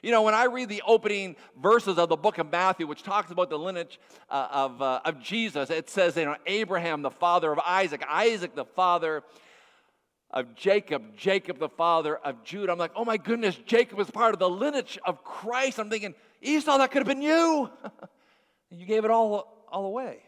You 0.03 0.11
know, 0.11 0.21
when 0.21 0.33
I 0.33 0.45
read 0.45 0.69
the 0.69 0.83
opening 0.85 1.35
verses 1.61 1.97
of 1.97 2.09
the 2.09 2.15
book 2.15 2.37
of 2.37 2.51
Matthew, 2.51 2.87
which 2.87 3.03
talks 3.03 3.31
about 3.31 3.49
the 3.49 3.57
lineage 3.57 3.99
uh, 4.29 4.47
of, 4.51 4.81
uh, 4.81 5.01
of 5.03 5.19
Jesus, 5.19 5.69
it 5.69 5.89
says, 5.89 6.15
you 6.15 6.25
know, 6.25 6.35
Abraham, 6.45 7.01
the 7.01 7.11
father 7.11 7.51
of 7.51 7.59
Isaac, 7.59 8.03
Isaac, 8.07 8.55
the 8.55 8.65
father 8.65 9.23
of 10.31 10.55
Jacob, 10.55 11.15
Jacob 11.17 11.59
the 11.59 11.69
father 11.69 12.15
of 12.17 12.43
Judah. 12.43 12.71
I'm 12.71 12.77
like, 12.77 12.91
oh 12.95 13.05
my 13.05 13.17
goodness, 13.17 13.55
Jacob 13.65 13.97
was 13.97 14.09
part 14.11 14.33
of 14.33 14.39
the 14.39 14.49
lineage 14.49 14.99
of 15.05 15.23
Christ. 15.23 15.79
I'm 15.79 15.89
thinking, 15.89 16.13
Esau, 16.41 16.77
that 16.77 16.91
could 16.91 16.99
have 16.99 17.07
been 17.07 17.21
you. 17.21 17.69
you 18.69 18.85
gave 18.85 19.05
it 19.05 19.11
all, 19.11 19.65
all 19.71 19.85
away. 19.85 20.19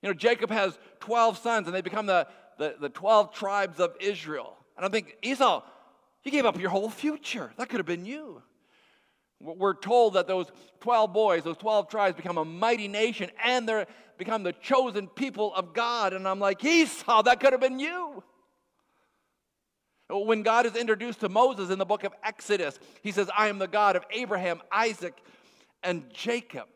You 0.00 0.08
know, 0.08 0.14
Jacob 0.14 0.50
has 0.50 0.76
12 1.00 1.38
sons 1.38 1.66
and 1.66 1.76
they 1.76 1.82
become 1.82 2.06
the, 2.06 2.26
the, 2.58 2.76
the 2.80 2.88
12 2.88 3.32
tribes 3.34 3.78
of 3.78 3.94
Israel. 4.00 4.56
And 4.76 4.84
I'm 4.84 4.90
thinking, 4.90 5.14
Esau, 5.22 5.62
you 6.24 6.30
gave 6.30 6.46
up 6.46 6.58
your 6.58 6.70
whole 6.70 6.90
future. 6.90 7.52
That 7.58 7.68
could 7.68 7.78
have 7.78 7.86
been 7.86 8.06
you. 8.06 8.42
We're 9.38 9.74
told 9.74 10.14
that 10.14 10.28
those 10.28 10.46
12 10.80 11.12
boys, 11.12 11.42
those 11.42 11.56
12 11.56 11.88
tribes, 11.88 12.16
become 12.16 12.38
a 12.38 12.44
mighty 12.44 12.86
nation 12.88 13.30
and 13.44 13.68
they 13.68 13.86
become 14.16 14.44
the 14.44 14.52
chosen 14.52 15.08
people 15.08 15.52
of 15.54 15.74
God. 15.74 16.12
And 16.12 16.26
I'm 16.26 16.38
like, 16.38 16.64
Esau, 16.64 17.22
that 17.22 17.40
could 17.40 17.52
have 17.52 17.60
been 17.60 17.80
you. 17.80 18.22
When 20.12 20.42
God 20.42 20.66
is 20.66 20.76
introduced 20.76 21.20
to 21.20 21.28
Moses 21.28 21.70
in 21.70 21.78
the 21.78 21.86
book 21.86 22.04
of 22.04 22.12
Exodus, 22.22 22.78
he 23.02 23.12
says, 23.12 23.30
I 23.36 23.48
am 23.48 23.58
the 23.58 23.66
God 23.66 23.96
of 23.96 24.04
Abraham, 24.10 24.60
Isaac, 24.70 25.16
and 25.82 26.04
Jacob. 26.12 26.68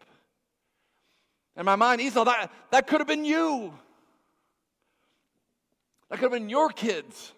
In 1.56 1.64
my 1.64 1.76
mind, 1.76 2.00
Esau, 2.00 2.24
that, 2.24 2.50
that 2.70 2.86
could 2.86 3.00
have 3.00 3.08
been 3.08 3.24
you. 3.24 3.72
That 6.08 6.18
could 6.18 6.32
have 6.32 6.40
been 6.40 6.48
your 6.48 6.70
kids. 6.70 7.32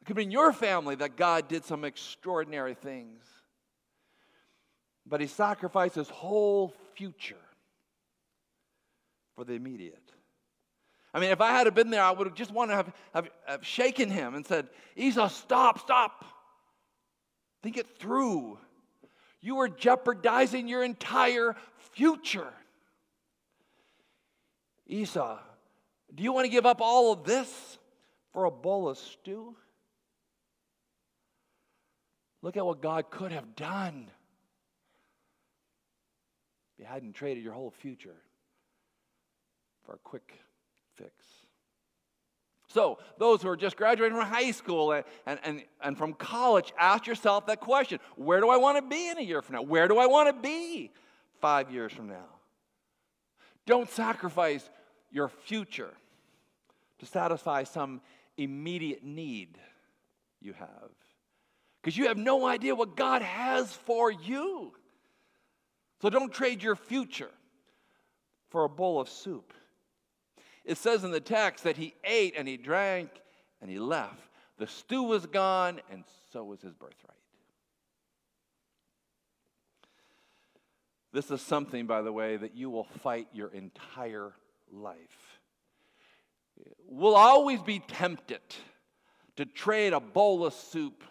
It 0.00 0.06
could 0.06 0.16
have 0.16 0.24
been 0.24 0.30
your 0.30 0.52
family 0.52 0.96
that 0.96 1.16
God 1.16 1.48
did 1.48 1.64
some 1.64 1.84
extraordinary 1.84 2.74
things. 2.74 3.24
But 5.06 5.20
he 5.20 5.26
sacrificed 5.26 5.94
his 5.94 6.08
whole 6.08 6.74
future 6.94 7.36
for 9.34 9.44
the 9.44 9.54
immediate. 9.54 10.13
I 11.14 11.20
mean, 11.20 11.30
if 11.30 11.40
I 11.40 11.52
had 11.52 11.72
been 11.76 11.90
there, 11.90 12.02
I 12.02 12.10
would 12.10 12.26
have 12.26 12.34
just 12.34 12.50
wanted 12.50 12.72
to 12.72 12.76
have, 12.76 12.92
have, 13.14 13.28
have 13.46 13.66
shaken 13.66 14.10
him 14.10 14.34
and 14.34 14.44
said, 14.44 14.66
Esau, 14.96 15.28
stop, 15.28 15.78
stop. 15.78 16.24
Think 17.62 17.76
it 17.76 17.86
through. 17.98 18.58
You 19.40 19.60
are 19.60 19.68
jeopardizing 19.68 20.66
your 20.66 20.82
entire 20.82 21.54
future. 21.92 22.52
Esau, 24.88 25.38
do 26.12 26.24
you 26.24 26.32
want 26.32 26.46
to 26.46 26.50
give 26.50 26.66
up 26.66 26.80
all 26.80 27.12
of 27.12 27.22
this 27.22 27.78
for 28.32 28.44
a 28.46 28.50
bowl 28.50 28.88
of 28.88 28.98
stew? 28.98 29.54
Look 32.42 32.56
at 32.56 32.66
what 32.66 32.82
God 32.82 33.10
could 33.10 33.30
have 33.30 33.54
done 33.54 34.10
if 36.74 36.80
you 36.80 36.84
hadn't 36.86 37.12
traded 37.14 37.44
your 37.44 37.52
whole 37.52 37.70
future 37.70 38.16
for 39.86 39.94
a 39.94 39.98
quick 39.98 40.40
fix. 40.96 41.12
So, 42.68 42.98
those 43.18 43.40
who 43.40 43.48
are 43.48 43.56
just 43.56 43.76
graduating 43.76 44.16
from 44.16 44.26
high 44.26 44.50
school 44.50 44.92
and, 44.92 45.04
and, 45.26 45.38
and, 45.44 45.62
and 45.80 45.96
from 45.96 46.12
college, 46.12 46.72
ask 46.76 47.06
yourself 47.06 47.46
that 47.46 47.60
question 47.60 48.00
Where 48.16 48.40
do 48.40 48.48
I 48.48 48.56
want 48.56 48.78
to 48.78 48.82
be 48.82 49.08
in 49.08 49.18
a 49.18 49.22
year 49.22 49.42
from 49.42 49.56
now? 49.56 49.62
Where 49.62 49.86
do 49.86 49.98
I 49.98 50.06
want 50.06 50.34
to 50.34 50.42
be 50.42 50.90
five 51.40 51.70
years 51.70 51.92
from 51.92 52.08
now? 52.08 52.26
Don't 53.66 53.88
sacrifice 53.88 54.68
your 55.10 55.28
future 55.28 55.94
to 56.98 57.06
satisfy 57.06 57.64
some 57.64 58.00
immediate 58.36 59.04
need 59.04 59.56
you 60.40 60.52
have 60.54 60.90
because 61.80 61.96
you 61.96 62.08
have 62.08 62.16
no 62.16 62.46
idea 62.46 62.74
what 62.74 62.96
God 62.96 63.22
has 63.22 63.72
for 63.72 64.10
you. 64.10 64.72
So 66.02 66.10
don't 66.10 66.32
trade 66.32 66.62
your 66.62 66.76
future 66.76 67.30
for 68.50 68.64
a 68.64 68.68
bowl 68.68 69.00
of 69.00 69.08
soup. 69.08 69.52
It 70.64 70.78
says 70.78 71.04
in 71.04 71.10
the 71.10 71.20
text 71.20 71.64
that 71.64 71.76
he 71.76 71.94
ate 72.04 72.34
and 72.36 72.48
he 72.48 72.56
drank 72.56 73.10
and 73.60 73.70
he 73.70 73.78
left. 73.78 74.30
The 74.58 74.66
stew 74.66 75.02
was 75.02 75.26
gone, 75.26 75.80
and 75.90 76.04
so 76.32 76.44
was 76.44 76.60
his 76.60 76.72
birthright. 76.74 77.16
This 81.12 81.30
is 81.30 81.40
something, 81.40 81.86
by 81.86 82.02
the 82.02 82.12
way, 82.12 82.36
that 82.36 82.56
you 82.56 82.70
will 82.70 82.84
fight 83.02 83.28
your 83.32 83.48
entire 83.48 84.32
life. 84.72 85.40
We'll 86.88 87.16
always 87.16 87.62
be 87.62 87.80
tempted 87.80 88.40
to 89.36 89.44
trade 89.44 89.92
a 89.92 90.00
bowl 90.00 90.46
of 90.46 90.54
soup 90.54 91.02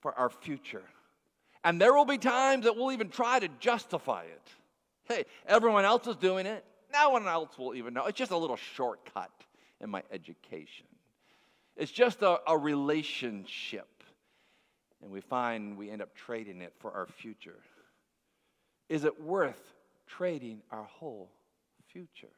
for 0.00 0.16
our 0.18 0.30
future. 0.30 0.84
And 1.64 1.80
there 1.80 1.92
will 1.92 2.04
be 2.04 2.18
times 2.18 2.64
that 2.64 2.76
we'll 2.76 2.92
even 2.92 3.10
try 3.10 3.38
to 3.38 3.48
justify 3.60 4.22
it. 4.22 4.48
Hey, 5.04 5.24
everyone 5.46 5.84
else 5.84 6.06
is 6.06 6.16
doing 6.16 6.46
it. 6.46 6.64
No 6.92 7.10
one 7.10 7.26
else 7.26 7.58
will 7.58 7.74
even 7.74 7.94
know. 7.94 8.06
It's 8.06 8.18
just 8.18 8.30
a 8.30 8.36
little 8.36 8.56
shortcut 8.56 9.30
in 9.80 9.90
my 9.90 10.02
education. 10.12 10.86
It's 11.76 11.92
just 11.92 12.22
a, 12.22 12.38
a 12.46 12.56
relationship. 12.58 13.86
And 15.02 15.10
we 15.10 15.20
find 15.20 15.76
we 15.76 15.90
end 15.90 16.02
up 16.02 16.14
trading 16.14 16.60
it 16.60 16.74
for 16.78 16.92
our 16.92 17.06
future. 17.06 17.58
Is 18.88 19.04
it 19.04 19.22
worth 19.22 19.72
trading 20.06 20.62
our 20.70 20.84
whole 20.84 21.30
future? 21.92 22.34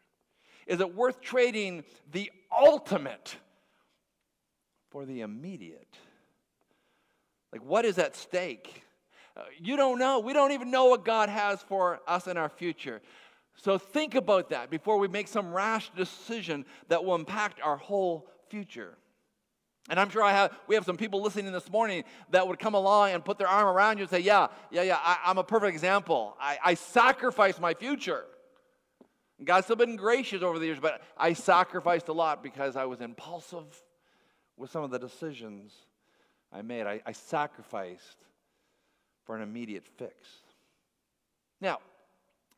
Is 0.66 0.80
it 0.80 0.94
worth 0.94 1.20
trading 1.20 1.82
the 2.12 2.30
ultimate 2.56 3.36
for 4.90 5.04
the 5.04 5.22
immediate? 5.22 5.96
Like, 7.52 7.64
what 7.64 7.84
is 7.84 7.98
at 7.98 8.14
stake? 8.14 8.84
Uh, 9.36 9.42
you 9.58 9.76
don't 9.76 9.98
know. 9.98 10.20
We 10.20 10.32
don't 10.32 10.52
even 10.52 10.70
know 10.70 10.86
what 10.86 11.04
God 11.04 11.28
has 11.28 11.60
for 11.62 12.00
us 12.06 12.26
in 12.26 12.36
our 12.36 12.48
future. 12.48 13.00
So 13.56 13.78
think 13.78 14.14
about 14.14 14.50
that 14.50 14.70
before 14.70 14.98
we 14.98 15.08
make 15.08 15.28
some 15.28 15.52
rash 15.52 15.90
decision 15.96 16.64
that 16.88 17.04
will 17.04 17.14
impact 17.14 17.60
our 17.62 17.76
whole 17.76 18.28
future. 18.48 18.96
And 19.88 19.98
I'm 19.98 20.10
sure 20.10 20.22
I 20.22 20.32
have, 20.32 20.56
we 20.68 20.74
have 20.74 20.84
some 20.84 20.96
people 20.96 21.22
listening 21.22 21.52
this 21.52 21.70
morning 21.70 22.04
that 22.30 22.46
would 22.46 22.58
come 22.58 22.74
along 22.74 23.10
and 23.10 23.24
put 23.24 23.38
their 23.38 23.48
arm 23.48 23.66
around 23.66 23.98
you 23.98 24.02
and 24.02 24.10
say, 24.10 24.20
Yeah, 24.20 24.48
yeah, 24.70 24.82
yeah, 24.82 24.98
I, 25.02 25.30
am 25.30 25.38
a 25.38 25.44
perfect 25.44 25.72
example. 25.72 26.36
I, 26.40 26.58
I 26.64 26.74
sacrificed 26.74 27.60
my 27.60 27.74
future. 27.74 28.24
God's 29.44 29.66
still 29.66 29.76
been 29.76 29.96
gracious 29.96 30.42
over 30.42 30.60
the 30.60 30.66
years, 30.66 30.78
but 30.80 31.02
I 31.16 31.32
sacrificed 31.32 32.06
a 32.08 32.12
lot 32.12 32.44
because 32.44 32.76
I 32.76 32.84
was 32.84 33.00
impulsive 33.00 33.64
with 34.56 34.70
some 34.70 34.84
of 34.84 34.90
the 34.90 35.00
decisions 35.00 35.72
I 36.52 36.62
made. 36.62 36.86
I, 36.86 37.00
I 37.04 37.10
sacrificed 37.10 38.18
for 39.24 39.34
an 39.34 39.42
immediate 39.42 39.84
fix. 39.98 40.14
Now, 41.60 41.78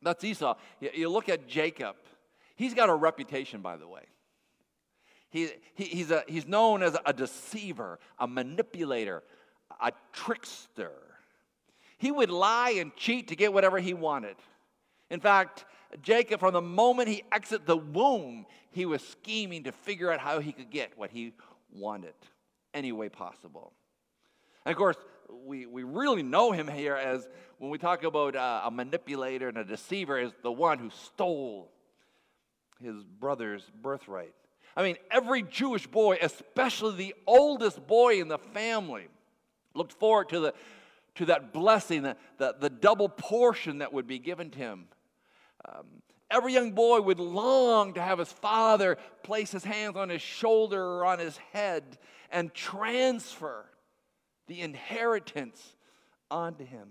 that's 0.05 0.23
Esau. 0.23 0.55
You, 0.79 1.09
look 1.09 1.27
at 1.27 1.47
Jacob. 1.47 1.95
He's 2.55 2.73
got 2.73 2.89
a 2.89 2.95
reputation, 2.95 3.61
by 3.61 3.75
the 3.75 3.87
way. 3.87 4.03
He, 5.29 5.49
he, 5.73 5.85
he's, 5.85 6.11
a, 6.11 6.23
he's 6.27 6.47
known 6.47 6.81
as 6.83 6.95
a 7.05 7.11
deceiver, 7.11 7.99
a 8.19 8.27
manipulator, 8.27 9.23
a 9.81 9.91
trickster. 10.13 10.93
He 11.97 12.11
would 12.11 12.29
lie 12.29 12.75
and 12.77 12.95
cheat 12.95 13.29
to 13.29 13.35
get 13.35 13.51
whatever 13.51 13.79
he 13.79 13.93
wanted. 13.93 14.35
In 15.09 15.19
fact, 15.19 15.65
Jacob, 16.01 16.39
from 16.39 16.53
the 16.53 16.61
moment 16.61 17.09
he 17.09 17.23
exited 17.31 17.65
the 17.65 17.77
womb, 17.77 18.45
he 18.71 18.85
was 18.85 19.01
scheming 19.01 19.63
to 19.63 19.71
figure 19.71 20.11
out 20.11 20.19
how 20.19 20.39
he 20.39 20.51
could 20.51 20.69
get 20.69 20.97
what 20.97 21.09
he 21.09 21.33
wanted 21.73 22.13
any 22.73 22.91
way 22.91 23.09
possible. 23.09 23.73
And 24.65 24.71
of 24.71 24.77
course, 24.77 24.97
we, 25.29 25.65
we 25.65 25.83
really 25.83 26.23
know 26.23 26.51
him 26.51 26.67
here 26.67 26.95
as 26.95 27.27
when 27.57 27.71
we 27.71 27.77
talk 27.77 28.03
about 28.03 28.35
uh, 28.35 28.61
a 28.65 28.71
manipulator 28.71 29.47
and 29.47 29.57
a 29.57 29.63
deceiver, 29.63 30.17
as 30.17 30.31
the 30.43 30.51
one 30.51 30.79
who 30.79 30.89
stole 30.89 31.71
his 32.81 33.03
brother's 33.03 33.63
birthright. 33.81 34.33
I 34.75 34.83
mean, 34.83 34.97
every 35.09 35.41
Jewish 35.41 35.87
boy, 35.87 36.17
especially 36.21 36.95
the 36.95 37.15
oldest 37.25 37.87
boy 37.87 38.19
in 38.19 38.27
the 38.27 38.37
family, 38.37 39.07
looked 39.73 39.93
forward 39.93 40.29
to, 40.29 40.39
the, 40.41 40.53
to 41.15 41.25
that 41.27 41.53
blessing, 41.53 42.03
the, 42.03 42.17
the, 42.37 42.55
the 42.59 42.69
double 42.69 43.07
portion 43.07 43.77
that 43.77 43.93
would 43.93 44.07
be 44.07 44.19
given 44.19 44.49
to 44.51 44.59
him. 44.59 44.85
Um, 45.67 45.85
every 46.29 46.53
young 46.53 46.71
boy 46.71 46.99
would 46.99 47.19
long 47.19 47.93
to 47.93 48.01
have 48.01 48.19
his 48.19 48.31
father 48.31 48.97
place 49.23 49.51
his 49.51 49.63
hands 49.63 49.95
on 49.95 50.09
his 50.09 50.21
shoulder 50.21 50.81
or 50.81 51.05
on 51.05 51.19
his 51.19 51.37
head 51.53 51.97
and 52.29 52.53
transfer 52.53 53.65
the 54.47 54.61
inheritance 54.61 55.75
onto 56.29 56.65
him. 56.65 56.89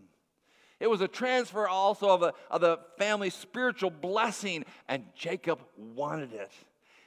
It 0.80 0.88
was 0.88 1.00
a 1.00 1.08
transfer 1.08 1.68
also 1.68 2.08
of, 2.08 2.22
a, 2.22 2.32
of 2.50 2.60
the 2.60 2.78
family's 2.98 3.34
spiritual 3.34 3.90
blessing, 3.90 4.64
and 4.88 5.04
Jacob 5.14 5.60
wanted 5.76 6.32
it. 6.32 6.52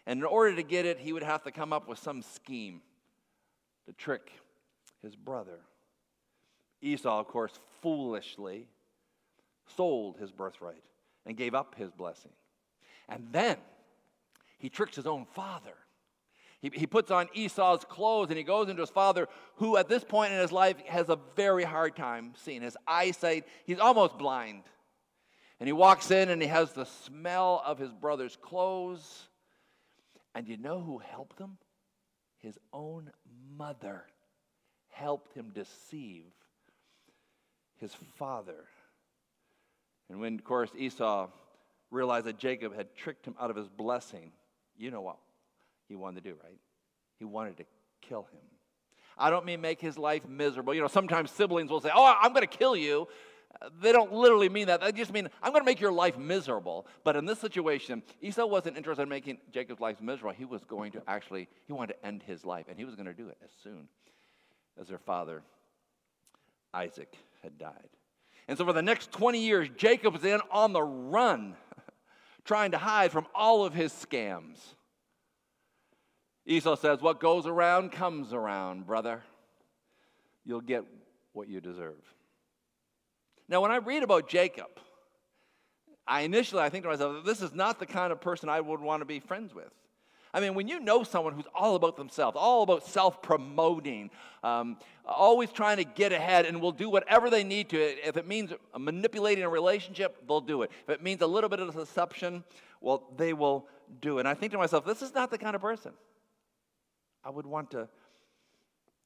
And 0.05 0.19
in 0.19 0.25
order 0.25 0.55
to 0.55 0.63
get 0.63 0.85
it, 0.85 0.99
he 0.99 1.11
would 1.11 1.23
have 1.23 1.43
to 1.43 1.51
come 1.51 1.73
up 1.73 1.87
with 1.87 1.99
some 1.99 2.21
scheme 2.21 2.81
to 3.85 3.93
trick 3.93 4.31
his 5.01 5.15
brother. 5.15 5.59
Esau, 6.81 7.19
of 7.19 7.27
course, 7.27 7.59
foolishly 7.81 8.67
sold 9.75 10.17
his 10.17 10.31
birthright 10.31 10.83
and 11.25 11.35
gave 11.35 11.53
up 11.53 11.75
his 11.75 11.91
blessing. 11.91 12.31
And 13.09 13.27
then 13.31 13.57
he 14.57 14.69
tricks 14.69 14.95
his 14.95 15.07
own 15.07 15.25
father 15.25 15.75
he, 16.61 16.71
he 16.73 16.87
puts 16.87 17.11
on 17.11 17.29
Esau's 17.33 17.83
clothes 17.83 18.29
and 18.29 18.37
he 18.37 18.43
goes 18.43 18.69
into 18.69 18.81
his 18.81 18.89
father, 18.89 19.27
who 19.55 19.77
at 19.77 19.87
this 19.87 20.03
point 20.03 20.33
in 20.33 20.39
his 20.39 20.51
life 20.51 20.77
has 20.87 21.09
a 21.09 21.19
very 21.35 21.63
hard 21.63 21.95
time 21.95 22.33
seeing. 22.35 22.61
His 22.61 22.77
eyesight, 22.87 23.45
he's 23.65 23.79
almost 23.79 24.17
blind. 24.17 24.63
And 25.59 25.67
he 25.67 25.73
walks 25.73 26.11
in 26.11 26.29
and 26.29 26.41
he 26.41 26.47
has 26.47 26.73
the 26.73 26.85
smell 26.85 27.61
of 27.65 27.77
his 27.77 27.91
brother's 27.91 28.35
clothes. 28.35 29.27
And 30.33 30.47
you 30.47 30.57
know 30.57 30.79
who 30.81 30.97
helped 30.97 31.39
him? 31.39 31.57
His 32.39 32.57
own 32.73 33.11
mother 33.55 34.05
helped 34.89 35.33
him 35.33 35.51
deceive 35.53 36.25
his 37.79 37.93
father. 38.17 38.65
And 40.09 40.19
when, 40.19 40.35
of 40.35 40.43
course, 40.43 40.71
Esau 40.75 41.27
realized 41.91 42.25
that 42.25 42.39
Jacob 42.39 42.75
had 42.75 42.95
tricked 42.95 43.27
him 43.27 43.35
out 43.39 43.49
of 43.49 43.55
his 43.55 43.67
blessing, 43.67 44.31
you 44.75 44.89
know 44.89 45.01
what 45.01 45.17
he 45.87 45.95
wanted 45.95 46.23
to 46.23 46.29
do, 46.29 46.35
right? 46.43 46.59
He 47.19 47.25
wanted 47.25 47.57
to 47.57 47.65
kill 48.01 48.23
him. 48.31 48.41
I 49.17 49.29
don't 49.29 49.45
mean 49.45 49.61
make 49.61 49.81
his 49.81 49.97
life 49.97 50.27
miserable. 50.27 50.73
You 50.73 50.81
know, 50.81 50.87
sometimes 50.87 51.31
siblings 51.31 51.71
will 51.71 51.81
say, 51.81 51.89
Oh, 51.93 52.15
I'm 52.21 52.33
going 52.33 52.47
to 52.47 52.57
kill 52.57 52.75
you. 52.75 53.07
They 53.81 53.91
don't 53.91 54.13
literally 54.13 54.49
mean 54.49 54.67
that. 54.67 54.81
They 54.81 54.91
just 54.91 55.11
mean, 55.11 55.29
I'm 55.41 55.51
going 55.51 55.61
to 55.61 55.65
make 55.65 55.79
your 55.79 55.91
life 55.91 56.17
miserable. 56.17 56.85
But 57.03 57.15
in 57.15 57.25
this 57.25 57.39
situation, 57.39 58.03
Esau 58.21 58.45
wasn't 58.45 58.77
interested 58.77 59.03
in 59.03 59.09
making 59.09 59.39
Jacob's 59.51 59.79
life 59.79 59.99
miserable. 59.99 60.35
He 60.37 60.45
was 60.45 60.63
going 60.63 60.91
to 60.91 61.01
actually, 61.07 61.47
he 61.65 61.73
wanted 61.73 61.93
to 61.93 62.05
end 62.05 62.23
his 62.23 62.45
life, 62.45 62.65
and 62.69 62.77
he 62.77 62.85
was 62.85 62.95
going 62.95 63.07
to 63.07 63.13
do 63.13 63.29
it 63.29 63.37
as 63.43 63.49
soon 63.63 63.87
as 64.79 64.87
their 64.89 64.99
father, 64.99 65.41
Isaac, 66.73 67.15
had 67.41 67.57
died. 67.57 67.89
And 68.47 68.57
so 68.57 68.65
for 68.65 68.73
the 68.73 68.81
next 68.81 69.11
20 69.11 69.39
years, 69.39 69.69
Jacob 69.75 70.15
is 70.15 70.23
in 70.23 70.39
on 70.51 70.73
the 70.73 70.83
run, 70.83 71.55
trying 72.45 72.71
to 72.71 72.77
hide 72.77 73.11
from 73.11 73.25
all 73.33 73.65
of 73.65 73.73
his 73.73 73.91
scams. 73.91 74.57
Esau 76.47 76.75
says, 76.77 77.01
What 77.01 77.19
goes 77.19 77.45
around 77.45 77.91
comes 77.91 78.33
around, 78.33 78.87
brother. 78.87 79.21
You'll 80.45 80.61
get 80.61 80.85
what 81.33 81.49
you 81.49 81.59
deserve. 81.59 82.01
Now, 83.49 83.61
when 83.61 83.69
I 83.69 83.77
read 83.77 84.01
about 84.01 84.29
Jacob, 84.29 84.67
I 86.07 86.21
initially 86.21 86.61
I 86.61 86.69
think 86.69 86.85
to 86.85 86.89
myself, 86.89 87.25
this 87.25 87.41
is 87.41 87.53
not 87.53 87.79
the 87.79 87.85
kind 87.85 88.13
of 88.13 88.21
person 88.21 88.47
I 88.47 88.61
would 88.61 88.79
want 88.79 89.01
to 89.01 89.05
be 89.05 89.19
friends 89.19 89.53
with. 89.53 89.71
I 90.33 90.39
mean, 90.39 90.55
when 90.55 90.67
you 90.67 90.79
know 90.79 91.03
someone 91.03 91.33
who's 91.33 91.47
all 91.53 91.75
about 91.75 91.97
themselves, 91.97 92.37
all 92.39 92.63
about 92.63 92.85
self 92.85 93.21
promoting, 93.21 94.09
um, 94.41 94.77
always 95.05 95.51
trying 95.51 95.77
to 95.77 95.83
get 95.83 96.13
ahead, 96.13 96.45
and 96.45 96.61
will 96.61 96.71
do 96.71 96.89
whatever 96.89 97.29
they 97.29 97.43
need 97.43 97.69
to, 97.69 98.07
if 98.07 98.15
it 98.15 98.27
means 98.27 98.53
manipulating 98.77 99.43
a 99.43 99.49
relationship, 99.49 100.17
they'll 100.27 100.39
do 100.39 100.61
it. 100.61 100.71
If 100.87 100.95
it 100.95 101.03
means 101.03 101.21
a 101.21 101.27
little 101.27 101.49
bit 101.49 101.59
of 101.59 101.73
deception, 101.73 102.43
well, 102.79 103.03
they 103.17 103.33
will 103.33 103.67
do 103.99 104.17
it. 104.17 104.21
And 104.21 104.29
I 104.29 104.33
think 104.33 104.51
to 104.53 104.57
myself, 104.57 104.85
this 104.85 105.01
is 105.01 105.13
not 105.13 105.29
the 105.31 105.37
kind 105.37 105.55
of 105.55 105.61
person 105.61 105.91
I 107.27 107.29
would 107.29 107.45
want 107.45 107.71
to 107.71 107.89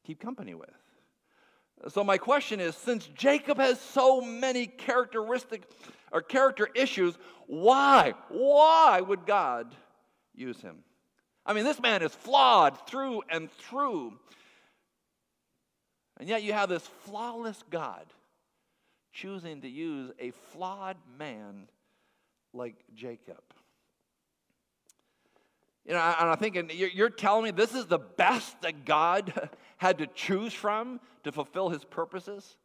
keep 0.05 0.19
company 0.19 0.53
with. 0.53 0.69
So, 1.87 2.03
my 2.03 2.19
question 2.19 2.59
is 2.59 2.75
since 2.75 3.07
Jacob 3.07 3.57
has 3.57 3.81
so 3.81 4.21
many 4.21 4.67
characteristic 4.67 5.63
or 6.11 6.21
character 6.21 6.69
issues, 6.75 7.17
why, 7.47 8.13
why 8.29 9.01
would 9.01 9.25
God 9.25 9.73
use 10.35 10.61
him? 10.61 10.83
I 11.47 11.53
mean, 11.53 11.63
this 11.63 11.79
man 11.79 12.03
is 12.03 12.13
flawed 12.13 12.87
through 12.87 13.23
and 13.27 13.51
through. 13.51 14.13
And 16.19 16.29
yet, 16.29 16.43
you 16.43 16.53
have 16.53 16.69
this 16.69 16.85
flawless 17.05 17.63
God 17.71 18.05
choosing 19.11 19.61
to 19.61 19.67
use 19.67 20.11
a 20.19 20.29
flawed 20.51 20.97
man 21.17 21.67
like 22.53 22.75
Jacob. 22.93 23.41
You 25.85 25.93
know, 25.93 25.99
and 25.99 26.29
I'm 26.29 26.37
thinking, 26.37 26.69
you're 26.71 27.09
telling 27.09 27.43
me 27.43 27.51
this 27.51 27.73
is 27.73 27.87
the 27.87 27.97
best 27.97 28.61
that 28.61 28.85
God 28.85 29.49
had 29.77 29.97
to 29.97 30.07
choose 30.07 30.53
from 30.53 30.99
to 31.23 31.31
fulfill 31.31 31.69
his 31.69 31.83
purposes? 31.83 32.57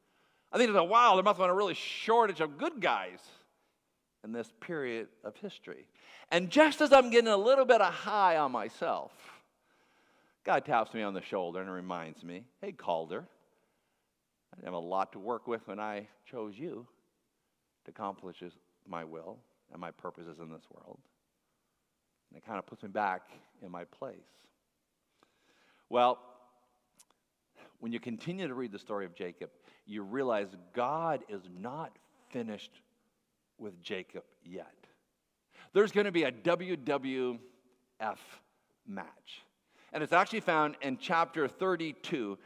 I 0.53 0.59
think, 0.59 0.71
it's 0.71 0.79
a 0.79 0.85
wow, 0.85 1.15
there 1.15 1.25
must 1.25 1.39
have 1.39 1.45
been 1.45 1.51
a 1.51 1.55
really 1.55 1.75
shortage 1.75 2.41
of 2.41 2.59
good 2.59 2.81
guys 2.81 3.19
in 4.23 4.33
this 4.33 4.53
period 4.61 5.09
of 5.25 5.37
history. 5.37 5.87
And 6.31 6.51
just 6.51 6.81
as 6.81 6.93
I'm 6.93 7.11
getting 7.11 7.31
a 7.31 7.37
little 7.37 7.65
bit 7.65 7.81
of 7.81 7.93
high 7.93 8.37
on 8.37 8.53
myself, 8.53 9.13
God 10.45 10.65
taps 10.65 10.93
me 10.95 11.03
on 11.03 11.15
the 11.15 11.23
shoulder 11.23 11.61
and 11.61 11.71
reminds 11.71 12.23
me, 12.23 12.45
hey, 12.61 12.73
Calder, 12.73 13.25
I 14.55 14.65
have 14.65 14.75
a 14.75 14.79
lot 14.79 15.13
to 15.13 15.19
work 15.19 15.47
with 15.47 15.67
when 15.67 15.81
I 15.81 16.09
chose 16.31 16.55
you 16.57 16.87
to 17.85 17.91
accomplish 17.91 18.43
my 18.87 19.05
will 19.05 19.39
and 19.73 19.81
my 19.81 19.91
purposes 19.91 20.39
in 20.41 20.51
this 20.51 20.65
world. 20.73 20.99
And 22.31 22.39
it 22.39 22.47
kind 22.47 22.59
of 22.59 22.67
puts 22.67 22.83
me 22.83 22.89
back 22.89 23.23
in 23.63 23.71
my 23.71 23.85
place. 23.85 24.17
Well, 25.89 26.19
when 27.81 27.93
you 27.93 28.01
continue 28.01 28.49
to 28.49 28.55
read 28.55 28.73
the 28.73 28.79
story 28.79 29.05
of 29.05 29.15
Jacob, 29.15 29.51
you 29.87 30.03
realize 30.03 30.49
God 30.75 31.23
is 31.29 31.43
not 31.59 31.97
finished 32.31 32.81
with 33.59 33.81
Jacob 33.81 34.25
yet. 34.45 34.75
There's 35.73 35.93
going 35.93 36.07
to 36.07 36.13
be 36.13 36.25
a 36.25 36.33
WWF 36.33 37.39
match. 38.87 39.43
And 39.93 40.03
it's 40.03 40.13
actually 40.13 40.41
found 40.41 40.77
in 40.83 40.99
chapter 40.99 41.47
32 41.49 42.39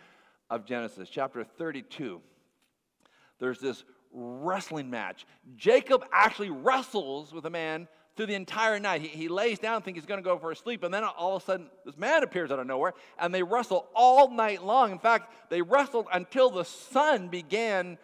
of 0.51 0.65
Genesis. 0.65 1.09
Chapter 1.09 1.45
32. 1.45 2.21
There's 3.39 3.61
this 3.61 3.85
wrestling 4.13 4.91
match. 4.91 5.27
Jacob 5.57 6.05
actually 6.13 6.51
wrestles 6.51 7.33
with 7.33 7.47
a 7.47 7.51
man 7.51 7.89
through 8.17 8.27
the 8.27 8.35
entire 8.35 8.79
night. 8.79 9.01
He, 9.01 9.09
he 9.09 9.29
lays 9.29 9.59
down, 9.59 9.83
thinking 9.83 10.01
he's 10.01 10.07
going 10.07 10.21
to 10.21 10.25
go 10.25 10.39
for 10.39 10.51
a 10.51 10.57
sleep, 10.57 10.83
and 10.83 10.93
then 10.93 11.05
all 11.05 11.37
of 11.37 11.43
a 11.43 11.47
sudden, 11.47 11.67
this 11.85 11.97
man 11.97 12.23
appears 12.23 12.51
out 12.51 12.59
of 12.59 12.67
nowhere, 12.67 12.95
and 13.19 13.35
they 13.35 13.43
wrestle 13.43 13.87
all 13.95 14.31
night 14.31 14.65
long. 14.65 14.93
In 14.93 14.99
fact, 14.99 15.33
they 15.51 15.63
wrestled 15.63 16.07
until 16.13 16.51
the 16.51 16.65
sun 16.65 17.29
began 17.29 17.99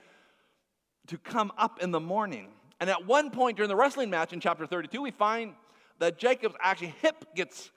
to 1.09 1.19
come 1.19 1.53
up 1.57 1.83
in 1.83 1.91
the 1.91 2.01
morning. 2.01 2.49
And 2.81 2.91
at 2.91 3.07
one 3.07 3.31
point 3.31 3.57
during 3.57 3.69
the 3.69 3.77
wrestling 3.77 4.11
match 4.11 4.33
in 4.33 4.41
chapter 4.41 4.67
32, 4.67 5.01
we 5.01 5.11
find 5.11 5.55
that 5.99 6.19
Jacob's 6.19 6.57
actually 6.61 6.95
hip 7.01 7.25
gets 7.35 7.71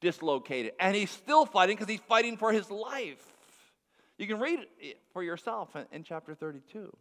dislocated, 0.00 0.72
and 0.80 0.96
he's 0.96 1.10
still 1.10 1.44
fighting 1.44 1.76
because 1.76 1.90
he's 1.90 2.00
fighting 2.00 2.36
for 2.36 2.52
his 2.52 2.70
life. 2.70 3.24
You 4.18 4.26
can 4.26 4.38
read 4.38 4.60
it 4.78 4.98
for 5.12 5.22
yourself 5.22 5.74
in, 5.76 5.86
in 5.92 6.04
chapter 6.04 6.34
32. 6.34 6.94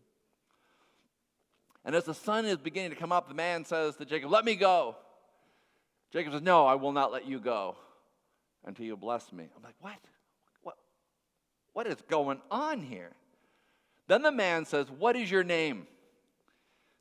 And 1.86 1.96
as 1.96 2.06
the 2.06 2.14
sun 2.14 2.46
is 2.46 2.58
beginning 2.58 2.92
to 2.92 2.96
come 2.96 3.12
up, 3.12 3.28
the 3.28 3.34
man 3.34 3.66
says 3.66 3.96
to 3.98 4.06
Jacob, 4.06 4.32
Let 4.32 4.46
me 4.46 4.56
go. 4.56 4.96
Jacob 6.12 6.34
says, 6.34 6.42
No, 6.42 6.66
I 6.66 6.76
will 6.76 6.92
not 6.92 7.12
let 7.12 7.28
you 7.28 7.40
go 7.40 7.76
until 8.66 8.86
you 8.86 8.98
bless 8.98 9.32
me. 9.32 9.46
I'm 9.56 9.64
like, 9.64 9.76
What? 9.80 10.00
What, 10.64 10.76
what 11.74 11.88
is 11.88 11.98
going 12.10 12.42
on 12.52 12.82
here? 12.82 13.12
Then 14.08 14.24
the 14.24 14.32
man 14.32 14.66
says, 14.66 14.88
What 14.90 15.16
is 15.16 15.30
your 15.32 15.44
name? 15.44 15.88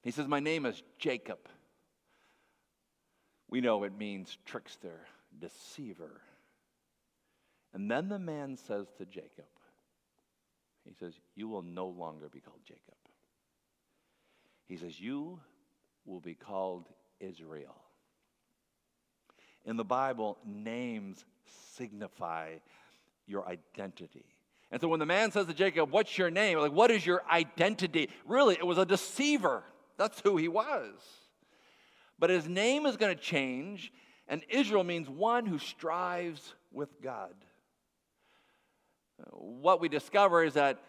He 0.02 0.10
says, 0.10 0.28
My 0.28 0.40
name 0.40 0.66
is 0.66 0.82
Jacob. 0.98 1.38
We 3.50 3.60
know 3.60 3.82
it 3.84 3.96
means 3.96 4.36
trickster, 4.44 5.00
deceiver. 5.40 6.20
And 7.72 7.90
then 7.90 8.08
the 8.08 8.18
man 8.18 8.56
says 8.56 8.86
to 8.98 9.06
Jacob, 9.06 9.48
He 10.84 10.94
says, 10.94 11.14
You 11.34 11.48
will 11.48 11.62
no 11.62 11.88
longer 11.88 12.28
be 12.28 12.40
called 12.40 12.60
Jacob. 12.64 12.97
He 14.68 14.76
says, 14.76 15.00
You 15.00 15.40
will 16.04 16.20
be 16.20 16.34
called 16.34 16.88
Israel. 17.18 17.76
In 19.64 19.76
the 19.76 19.84
Bible, 19.84 20.38
names 20.46 21.24
signify 21.74 22.54
your 23.26 23.46
identity. 23.46 24.24
And 24.70 24.80
so 24.80 24.88
when 24.88 25.00
the 25.00 25.06
man 25.06 25.32
says 25.32 25.46
to 25.46 25.54
Jacob, 25.54 25.90
What's 25.90 26.16
your 26.16 26.30
name? 26.30 26.58
Like, 26.58 26.72
what 26.72 26.90
is 26.90 27.04
your 27.04 27.22
identity? 27.30 28.10
Really, 28.26 28.54
it 28.54 28.66
was 28.66 28.78
a 28.78 28.86
deceiver. 28.86 29.64
That's 29.96 30.20
who 30.20 30.36
he 30.36 30.48
was. 30.48 30.92
But 32.18 32.30
his 32.30 32.48
name 32.48 32.86
is 32.86 32.96
going 32.96 33.16
to 33.16 33.20
change, 33.20 33.92
and 34.26 34.42
Israel 34.48 34.84
means 34.84 35.08
one 35.08 35.46
who 35.46 35.58
strives 35.58 36.54
with 36.72 37.00
God. 37.02 37.34
What 39.30 39.80
we 39.80 39.88
discover 39.88 40.44
is 40.44 40.54
that 40.54 40.80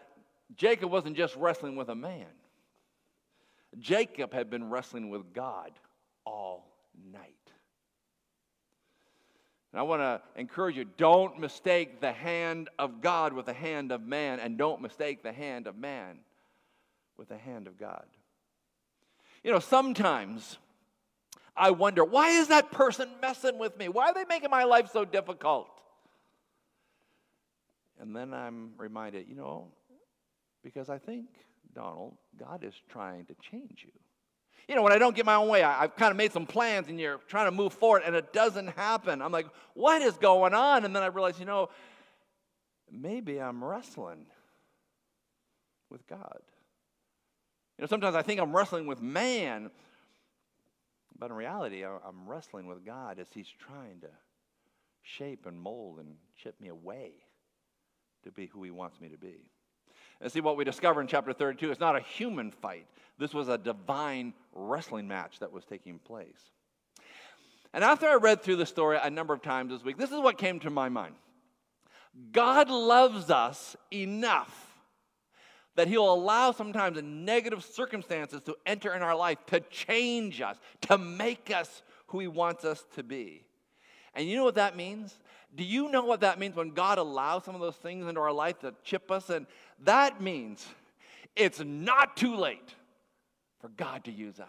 Jacob 0.56 0.90
wasn't 0.90 1.16
just 1.16 1.36
wrestling 1.36 1.76
with 1.76 1.88
a 1.88 1.94
man, 1.94 2.26
Jacob 3.78 4.32
had 4.32 4.50
been 4.50 4.68
wrestling 4.68 5.10
with 5.10 5.32
God 5.32 5.70
all 6.24 6.66
night. 7.12 7.34
And 9.72 9.78
I 9.78 9.82
want 9.84 10.02
to 10.02 10.20
encourage 10.38 10.76
you 10.76 10.84
don't 10.84 11.38
mistake 11.38 12.00
the 12.00 12.12
hand 12.12 12.68
of 12.78 13.00
God 13.00 13.32
with 13.32 13.46
the 13.46 13.52
hand 13.52 13.92
of 13.92 14.02
man, 14.02 14.40
and 14.40 14.58
don't 14.58 14.82
mistake 14.82 15.22
the 15.22 15.32
hand 15.32 15.66
of 15.66 15.76
man 15.76 16.18
with 17.16 17.28
the 17.28 17.38
hand 17.38 17.68
of 17.68 17.78
God. 17.78 18.04
You 19.44 19.52
know, 19.52 19.60
sometimes 19.60 20.58
I 21.56 21.70
wonder 21.70 22.04
why 22.04 22.30
is 22.30 22.48
that 22.48 22.72
person 22.72 23.08
messing 23.22 23.58
with 23.58 23.78
me? 23.78 23.88
Why 23.88 24.06
are 24.06 24.14
they 24.14 24.24
making 24.24 24.50
my 24.50 24.64
life 24.64 24.90
so 24.92 25.04
difficult? 25.04 25.68
And 28.00 28.16
then 28.16 28.32
I'm 28.32 28.70
reminded, 28.78 29.28
you 29.28 29.34
know, 29.34 29.68
because 30.62 30.88
I 30.90 30.98
think 30.98 31.26
Donald, 31.74 32.14
God 32.38 32.64
is 32.64 32.74
trying 32.88 33.26
to 33.26 33.34
change 33.50 33.84
you. 33.84 33.92
You 34.68 34.76
know, 34.76 34.82
when 34.82 34.92
I 34.92 34.98
don't 34.98 35.16
get 35.16 35.26
my 35.26 35.34
own 35.34 35.48
way, 35.48 35.62
I, 35.62 35.80
have 35.80 35.96
kind 35.96 36.10
of 36.10 36.16
made 36.16 36.32
some 36.32 36.46
plans 36.46 36.88
and 36.88 37.00
you're 37.00 37.18
trying 37.26 37.46
to 37.46 37.50
move 37.50 37.72
forward 37.72 38.02
and 38.04 38.14
it 38.14 38.32
doesn't 38.32 38.68
happen. 38.76 39.20
I'm 39.20 39.32
like, 39.32 39.46
what 39.74 40.00
is 40.02 40.14
going 40.14 40.54
on? 40.54 40.84
And 40.84 40.94
then 40.94 41.02
I 41.02 41.06
realize, 41.06 41.40
you 41.40 41.44
know, 41.44 41.70
maybe 42.90 43.40
I'm 43.40 43.64
wrestling 43.64 44.26
with 45.90 46.06
God. 46.06 46.40
You 47.76 47.82
know, 47.82 47.86
sometimes 47.88 48.14
I 48.14 48.22
think 48.22 48.40
I'm 48.40 48.54
wrestling 48.54 48.86
with 48.86 49.00
man, 49.00 49.70
but 51.18 51.30
in 51.30 51.36
reality, 51.36 51.84
I'm 51.84 52.26
wrestling 52.28 52.66
with 52.66 52.84
God 52.84 53.18
as 53.18 53.26
He's 53.32 53.48
trying 53.58 54.00
to 54.02 54.08
shape 55.02 55.46
and 55.46 55.58
mold 55.58 55.98
and 55.98 56.14
chip 56.36 56.60
me 56.60 56.68
away 56.68 57.12
to 58.24 58.30
be 58.30 58.46
who 58.46 58.62
He 58.62 58.70
wants 58.70 59.00
me 59.00 59.08
to 59.08 59.18
be. 59.18 59.50
And 60.20 60.30
see 60.30 60.40
what 60.40 60.56
we 60.56 60.64
discover 60.64 61.00
in 61.00 61.06
chapter 61.06 61.32
32 61.32 61.70
it's 61.70 61.80
not 61.80 61.96
a 61.96 62.00
human 62.00 62.50
fight. 62.50 62.86
This 63.18 63.34
was 63.34 63.48
a 63.48 63.58
divine 63.58 64.34
wrestling 64.52 65.08
match 65.08 65.38
that 65.40 65.52
was 65.52 65.64
taking 65.64 65.98
place. 65.98 66.50
And 67.72 67.84
after 67.84 68.08
I 68.08 68.14
read 68.14 68.42
through 68.42 68.56
the 68.56 68.66
story 68.66 68.98
a 69.00 69.10
number 69.10 69.32
of 69.32 69.42
times 69.42 69.72
this 69.72 69.84
week, 69.84 69.96
this 69.96 70.10
is 70.10 70.18
what 70.18 70.38
came 70.38 70.58
to 70.60 70.70
my 70.70 70.88
mind. 70.88 71.14
God 72.32 72.68
loves 72.68 73.30
us 73.30 73.76
enough 73.92 74.66
that 75.76 75.88
He'll 75.88 76.12
allow 76.12 76.52
sometimes 76.52 77.00
negative 77.02 77.64
circumstances 77.64 78.42
to 78.42 78.56
enter 78.66 78.94
in 78.94 79.02
our 79.02 79.14
life 79.14 79.38
to 79.46 79.60
change 79.60 80.40
us, 80.40 80.58
to 80.82 80.98
make 80.98 81.50
us 81.50 81.82
who 82.08 82.18
He 82.18 82.28
wants 82.28 82.64
us 82.64 82.84
to 82.96 83.02
be. 83.02 83.44
And 84.14 84.28
you 84.28 84.36
know 84.36 84.44
what 84.44 84.56
that 84.56 84.76
means? 84.76 85.16
Do 85.54 85.64
you 85.64 85.90
know 85.90 86.04
what 86.04 86.20
that 86.20 86.38
means 86.38 86.54
when 86.54 86.70
God 86.70 86.98
allows 86.98 87.44
some 87.44 87.54
of 87.54 87.60
those 87.60 87.76
things 87.76 88.06
into 88.06 88.20
our 88.20 88.32
life 88.32 88.60
to 88.60 88.74
chip 88.84 89.10
us? 89.10 89.30
And 89.30 89.46
that 89.80 90.20
means 90.20 90.64
it's 91.34 91.60
not 91.64 92.16
too 92.16 92.36
late 92.36 92.74
for 93.60 93.68
God 93.68 94.04
to 94.04 94.12
use 94.12 94.38
us. 94.38 94.48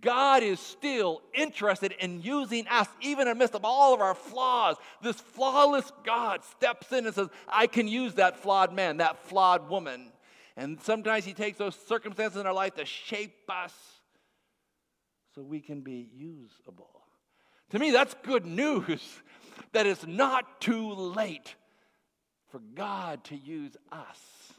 God 0.00 0.42
is 0.42 0.58
still 0.58 1.22
interested 1.32 1.92
in 2.00 2.20
using 2.20 2.66
us, 2.66 2.88
even 3.00 3.28
in 3.28 3.34
the 3.34 3.38
midst 3.38 3.54
of 3.54 3.64
all 3.64 3.94
of 3.94 4.00
our 4.00 4.14
flaws. 4.16 4.76
This 5.00 5.16
flawless 5.16 5.92
God 6.04 6.42
steps 6.42 6.90
in 6.90 7.06
and 7.06 7.14
says, 7.14 7.28
I 7.46 7.68
can 7.68 7.86
use 7.86 8.14
that 8.14 8.36
flawed 8.38 8.72
man, 8.72 8.96
that 8.96 9.18
flawed 9.28 9.68
woman. 9.68 10.10
And 10.56 10.80
sometimes 10.80 11.24
He 11.24 11.34
takes 11.34 11.58
those 11.58 11.76
circumstances 11.86 12.40
in 12.40 12.46
our 12.46 12.52
life 12.52 12.74
to 12.76 12.84
shape 12.84 13.48
us 13.48 13.74
so 15.34 15.42
we 15.42 15.60
can 15.60 15.82
be 15.82 16.08
usable. 16.16 17.02
To 17.70 17.78
me, 17.78 17.90
that's 17.90 18.14
good 18.22 18.46
news 18.46 19.02
that 19.72 19.86
it's 19.86 20.06
not 20.06 20.60
too 20.60 20.92
late 20.92 21.54
for 22.48 22.60
God 22.60 23.24
to 23.24 23.36
use 23.36 23.76
us, 23.90 24.52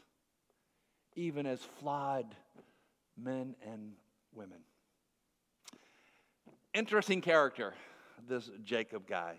even 1.16 1.46
as 1.46 1.60
flawed 1.80 2.36
men 3.16 3.56
and 3.66 3.92
women. 4.34 4.58
Interesting 6.74 7.22
character, 7.22 7.74
this 8.28 8.50
Jacob 8.62 9.08
guy. 9.08 9.36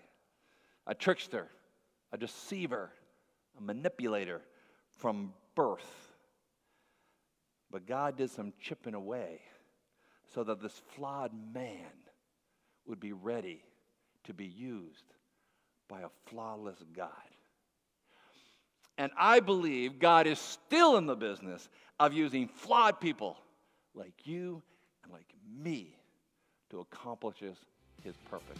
A 0.86 0.94
trickster, 0.94 1.46
a 2.12 2.18
deceiver, 2.18 2.90
a 3.56 3.62
manipulator 3.62 4.42
from 4.98 5.32
birth. 5.54 6.10
But 7.70 7.86
God 7.86 8.16
did 8.16 8.30
some 8.30 8.52
chipping 8.60 8.94
away 8.94 9.40
so 10.34 10.42
that 10.42 10.60
this 10.60 10.82
flawed 10.94 11.30
man 11.54 11.86
would 12.90 13.00
be 13.00 13.12
ready 13.12 13.62
to 14.24 14.34
be 14.34 14.44
used 14.44 15.04
by 15.88 16.00
a 16.00 16.08
flawless 16.26 16.82
God. 16.94 17.08
And 18.98 19.12
I 19.16 19.40
believe 19.40 19.98
God 19.98 20.26
is 20.26 20.38
still 20.38 20.98
in 20.98 21.06
the 21.06 21.14
business 21.14 21.68
of 21.98 22.12
using 22.12 22.48
flawed 22.48 23.00
people 23.00 23.38
like 23.94 24.12
you 24.24 24.60
and 25.04 25.12
like 25.12 25.32
me 25.62 25.96
to 26.70 26.80
accomplish 26.80 27.38
his, 27.38 27.56
purposes. 28.28 28.58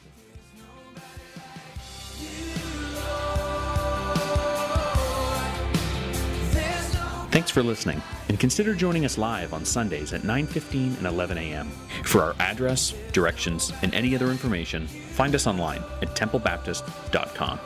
Thanks 7.51 7.63
for 7.63 7.69
listening, 7.69 8.01
and 8.29 8.39
consider 8.39 8.77
joining 8.77 9.05
us 9.05 9.19
live 9.19 9.53
on 9.53 9.65
Sundays 9.65 10.13
at 10.13 10.23
9:15 10.23 10.99
and 10.99 11.05
11 11.05 11.37
a.m. 11.37 11.69
For 12.05 12.23
our 12.23 12.37
address, 12.39 12.95
directions, 13.11 13.73
and 13.83 13.93
any 13.93 14.15
other 14.15 14.31
information, 14.31 14.87
find 14.87 15.35
us 15.35 15.49
online 15.49 15.83
at 16.01 16.15
templebaptist.com. 16.15 17.59